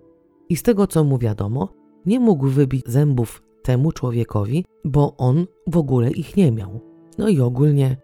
[0.49, 1.69] i z tego co mu wiadomo,
[2.07, 6.81] nie mógł wybić zębów temu człowiekowi, bo on w ogóle ich nie miał.
[7.19, 7.97] No i ogólnie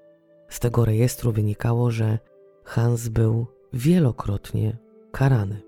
[0.49, 2.19] z tego rejestru wynikało, że
[2.65, 4.77] Hans był wielokrotnie
[5.13, 5.63] karany.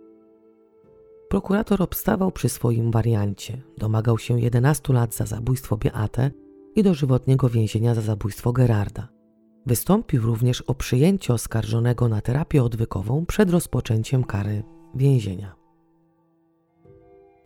[1.29, 3.63] Prokurator obstawał przy swoim wariancie.
[3.79, 6.31] Domagał się 11 lat za zabójstwo Beate
[6.75, 9.09] i dożywotniego więzienia za zabójstwo Gerarda.
[9.67, 14.63] Wystąpił również o przyjęcie oskarżonego na terapię odwykową przed rozpoczęciem kary
[14.95, 15.64] więzienia.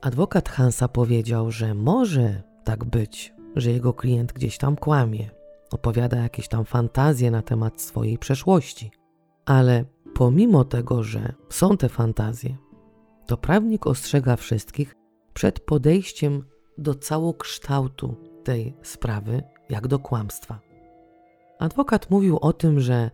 [0.01, 5.31] Adwokat Hansa powiedział, że może tak być, że jego klient gdzieś tam kłamie,
[5.71, 8.91] opowiada jakieś tam fantazje na temat swojej przeszłości,
[9.47, 9.85] ale
[10.15, 12.57] pomimo tego, że są te fantazje,
[13.27, 14.95] to prawnik ostrzega wszystkich
[15.35, 16.45] przed podejściem
[16.79, 20.61] do całokształtu tej sprawy, jak do kłamstwa.
[21.59, 23.11] Adwokat mówił o tym, że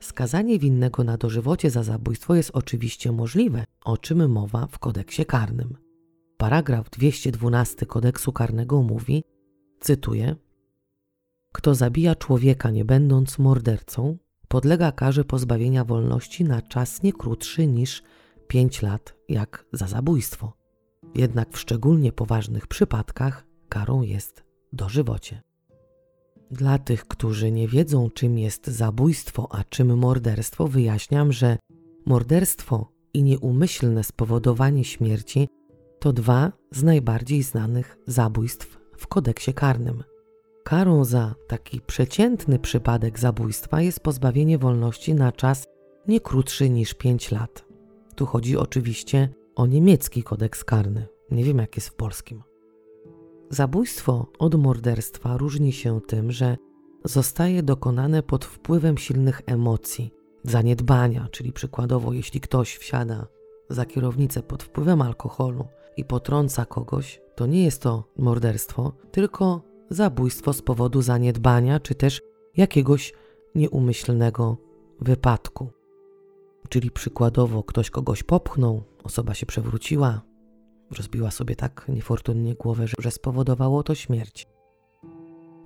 [0.00, 5.91] skazanie winnego na dożywocie za zabójstwo jest oczywiście możliwe, o czym mowa w kodeksie karnym.
[6.42, 9.24] Paragraf 212 kodeksu karnego mówi,
[9.80, 10.36] cytuję:
[11.52, 14.16] Kto zabija człowieka nie będąc mordercą,
[14.48, 18.02] podlega karze pozbawienia wolności na czas nie krótszy niż
[18.48, 20.52] 5 lat jak za zabójstwo.
[21.14, 25.42] Jednak w szczególnie poważnych przypadkach karą jest dożywocie.
[26.50, 31.58] Dla tych, którzy nie wiedzą, czym jest zabójstwo, a czym morderstwo, wyjaśniam, że
[32.06, 35.48] morderstwo i nieumyślne spowodowanie śmierci
[36.02, 40.04] to dwa z najbardziej znanych zabójstw w kodeksie karnym.
[40.64, 45.66] Karą za taki przeciętny przypadek zabójstwa jest pozbawienie wolności na czas
[46.08, 47.64] nie krótszy niż 5 lat.
[48.14, 51.06] Tu chodzi oczywiście o niemiecki kodeks karny.
[51.30, 52.42] Nie wiem, jak jest w polskim.
[53.50, 56.56] Zabójstwo od morderstwa różni się tym, że
[57.04, 60.10] zostaje dokonane pod wpływem silnych emocji,
[60.44, 63.26] zaniedbania, czyli przykładowo, jeśli ktoś wsiada
[63.70, 70.52] za kierownicę pod wpływem alkoholu i potrąca kogoś, to nie jest to morderstwo, tylko zabójstwo
[70.52, 72.20] z powodu zaniedbania czy też
[72.56, 73.12] jakiegoś
[73.54, 74.56] nieumyślnego
[75.00, 75.70] wypadku.
[76.68, 80.22] Czyli przykładowo ktoś kogoś popchnął, osoba się przewróciła,
[80.98, 84.48] rozbiła sobie tak niefortunnie głowę, że spowodowało to śmierć.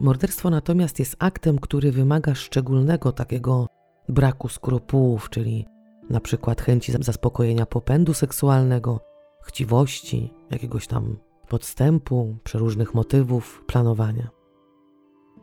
[0.01, 3.67] Morderstwo natomiast jest aktem, który wymaga szczególnego takiego
[4.09, 5.67] braku skrupułów, czyli
[6.11, 9.01] na przykład chęci zaspokojenia popędu seksualnego,
[9.47, 11.17] chciwości, jakiegoś tam
[11.49, 14.29] podstępu, przeróżnych motywów, planowania.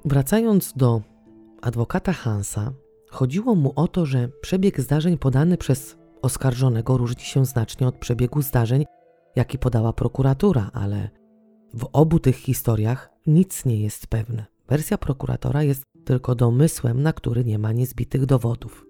[0.05, 1.01] Wracając do
[1.61, 2.73] adwokata Hansa,
[3.09, 8.41] chodziło mu o to, że przebieg zdarzeń podany przez oskarżonego różni się znacznie od przebiegu
[8.41, 8.85] zdarzeń,
[9.35, 11.09] jaki podała prokuratura, ale
[11.73, 14.45] w obu tych historiach nic nie jest pewne.
[14.67, 18.85] Wersja prokuratora jest tylko domysłem, na który nie ma niezbitych dowodów.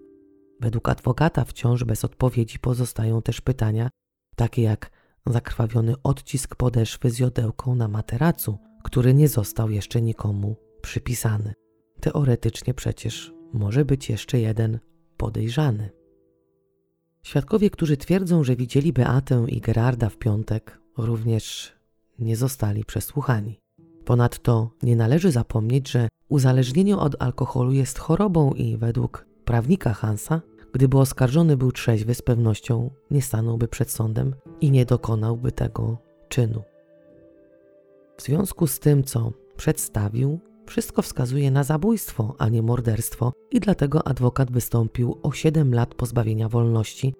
[0.60, 3.90] Według adwokata wciąż bez odpowiedzi pozostają też pytania,
[4.36, 4.90] takie jak
[5.26, 11.54] zakrwawiony odcisk podeszwy z jodełką na materacu, który nie został jeszcze nikomu przypisany.
[12.00, 14.78] Teoretycznie przecież może być jeszcze jeden
[15.16, 15.90] podejrzany.
[17.22, 21.72] Świadkowie, którzy twierdzą, że widzieli Beatę i Gerarda w piątek, również
[22.18, 23.60] nie zostali przesłuchani.
[24.04, 30.40] Ponadto nie należy zapomnieć, że uzależnienie od alkoholu jest chorobą i według prawnika Hansa,
[30.74, 35.98] gdyby oskarżony był trzeźwy, z pewnością nie stanąłby przed sądem i nie dokonałby tego
[36.28, 36.62] czynu.
[38.16, 44.06] W związku z tym, co przedstawił, wszystko wskazuje na zabójstwo, a nie morderstwo, i dlatego
[44.06, 47.14] adwokat wystąpił o 7 lat pozbawienia wolności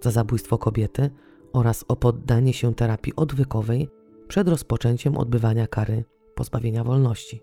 [0.00, 1.10] za zabójstwo kobiety
[1.52, 3.88] oraz o poddanie się terapii odwykowej
[4.28, 7.42] przed rozpoczęciem odbywania kary pozbawienia wolności.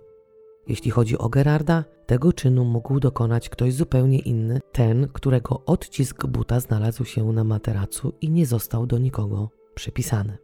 [0.67, 6.59] Jeśli chodzi o Gerarda, tego czynu mógł dokonać ktoś zupełnie inny, ten, którego odcisk buta
[6.59, 10.37] znalazł się na materacu i nie został do nikogo przypisany.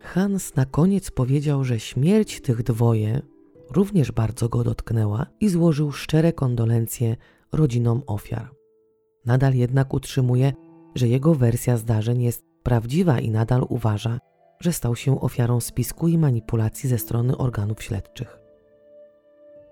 [0.00, 3.22] Hans na koniec powiedział, że śmierć tych dwoje
[3.70, 7.16] również bardzo go dotknęła i złożył szczere kondolencje
[7.52, 8.50] rodzinom ofiar.
[9.24, 10.52] Nadal jednak utrzymuje,
[10.94, 14.18] że jego wersja zdarzeń jest prawdziwa i nadal uważa,
[14.60, 18.45] że stał się ofiarą spisku i manipulacji ze strony organów śledczych.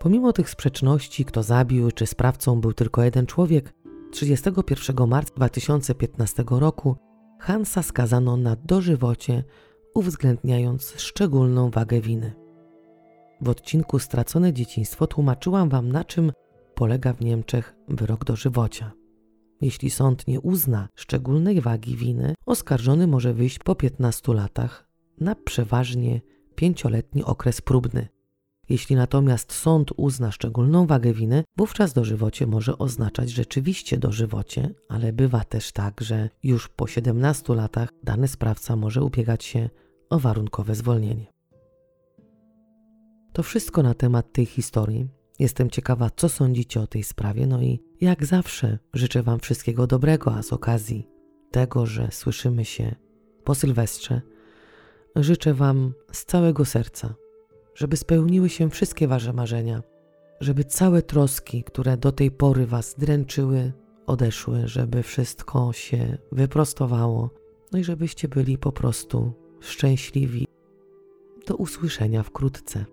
[0.04, 3.74] Pomimo tych sprzeczności, kto zabił, czy sprawcą był tylko jeden człowiek,
[4.10, 6.96] 31 marca 2015 roku
[7.40, 9.44] Hansa skazano na dożywocie,
[9.94, 12.32] uwzględniając szczególną wagę winy.
[13.40, 16.32] W odcinku Stracone dzieciństwo tłumaczyłam Wam, na czym
[16.74, 18.92] polega w Niemczech wyrok dożywocia.
[19.60, 24.88] Jeśli sąd nie uzna szczególnej wagi winy, oskarżony może wyjść po 15 latach
[25.20, 26.20] na przeważnie
[26.54, 28.13] pięcioletni okres próbny.
[28.68, 35.44] Jeśli natomiast sąd uzna szczególną wagę winy, wówczas dożywocie może oznaczać rzeczywiście dożywocie, ale bywa
[35.44, 39.70] też tak, że już po 17 latach dany sprawca może ubiegać się
[40.10, 41.26] o warunkowe zwolnienie.
[43.32, 45.08] To wszystko na temat tej historii.
[45.38, 50.34] Jestem ciekawa, co sądzicie o tej sprawie, no i jak zawsze życzę Wam wszystkiego dobrego,
[50.34, 51.08] a z okazji
[51.50, 52.94] tego, że słyszymy się
[53.44, 54.20] po Sylwestrze,
[55.16, 57.14] życzę Wam z całego serca,
[57.74, 59.82] żeby spełniły się wszystkie Wasze marzenia,
[60.40, 63.72] żeby całe troski, które do tej pory Was dręczyły,
[64.06, 67.30] odeszły, żeby wszystko się wyprostowało,
[67.72, 70.46] no i żebyście byli po prostu szczęśliwi.
[71.46, 72.84] Do usłyszenia wkrótce.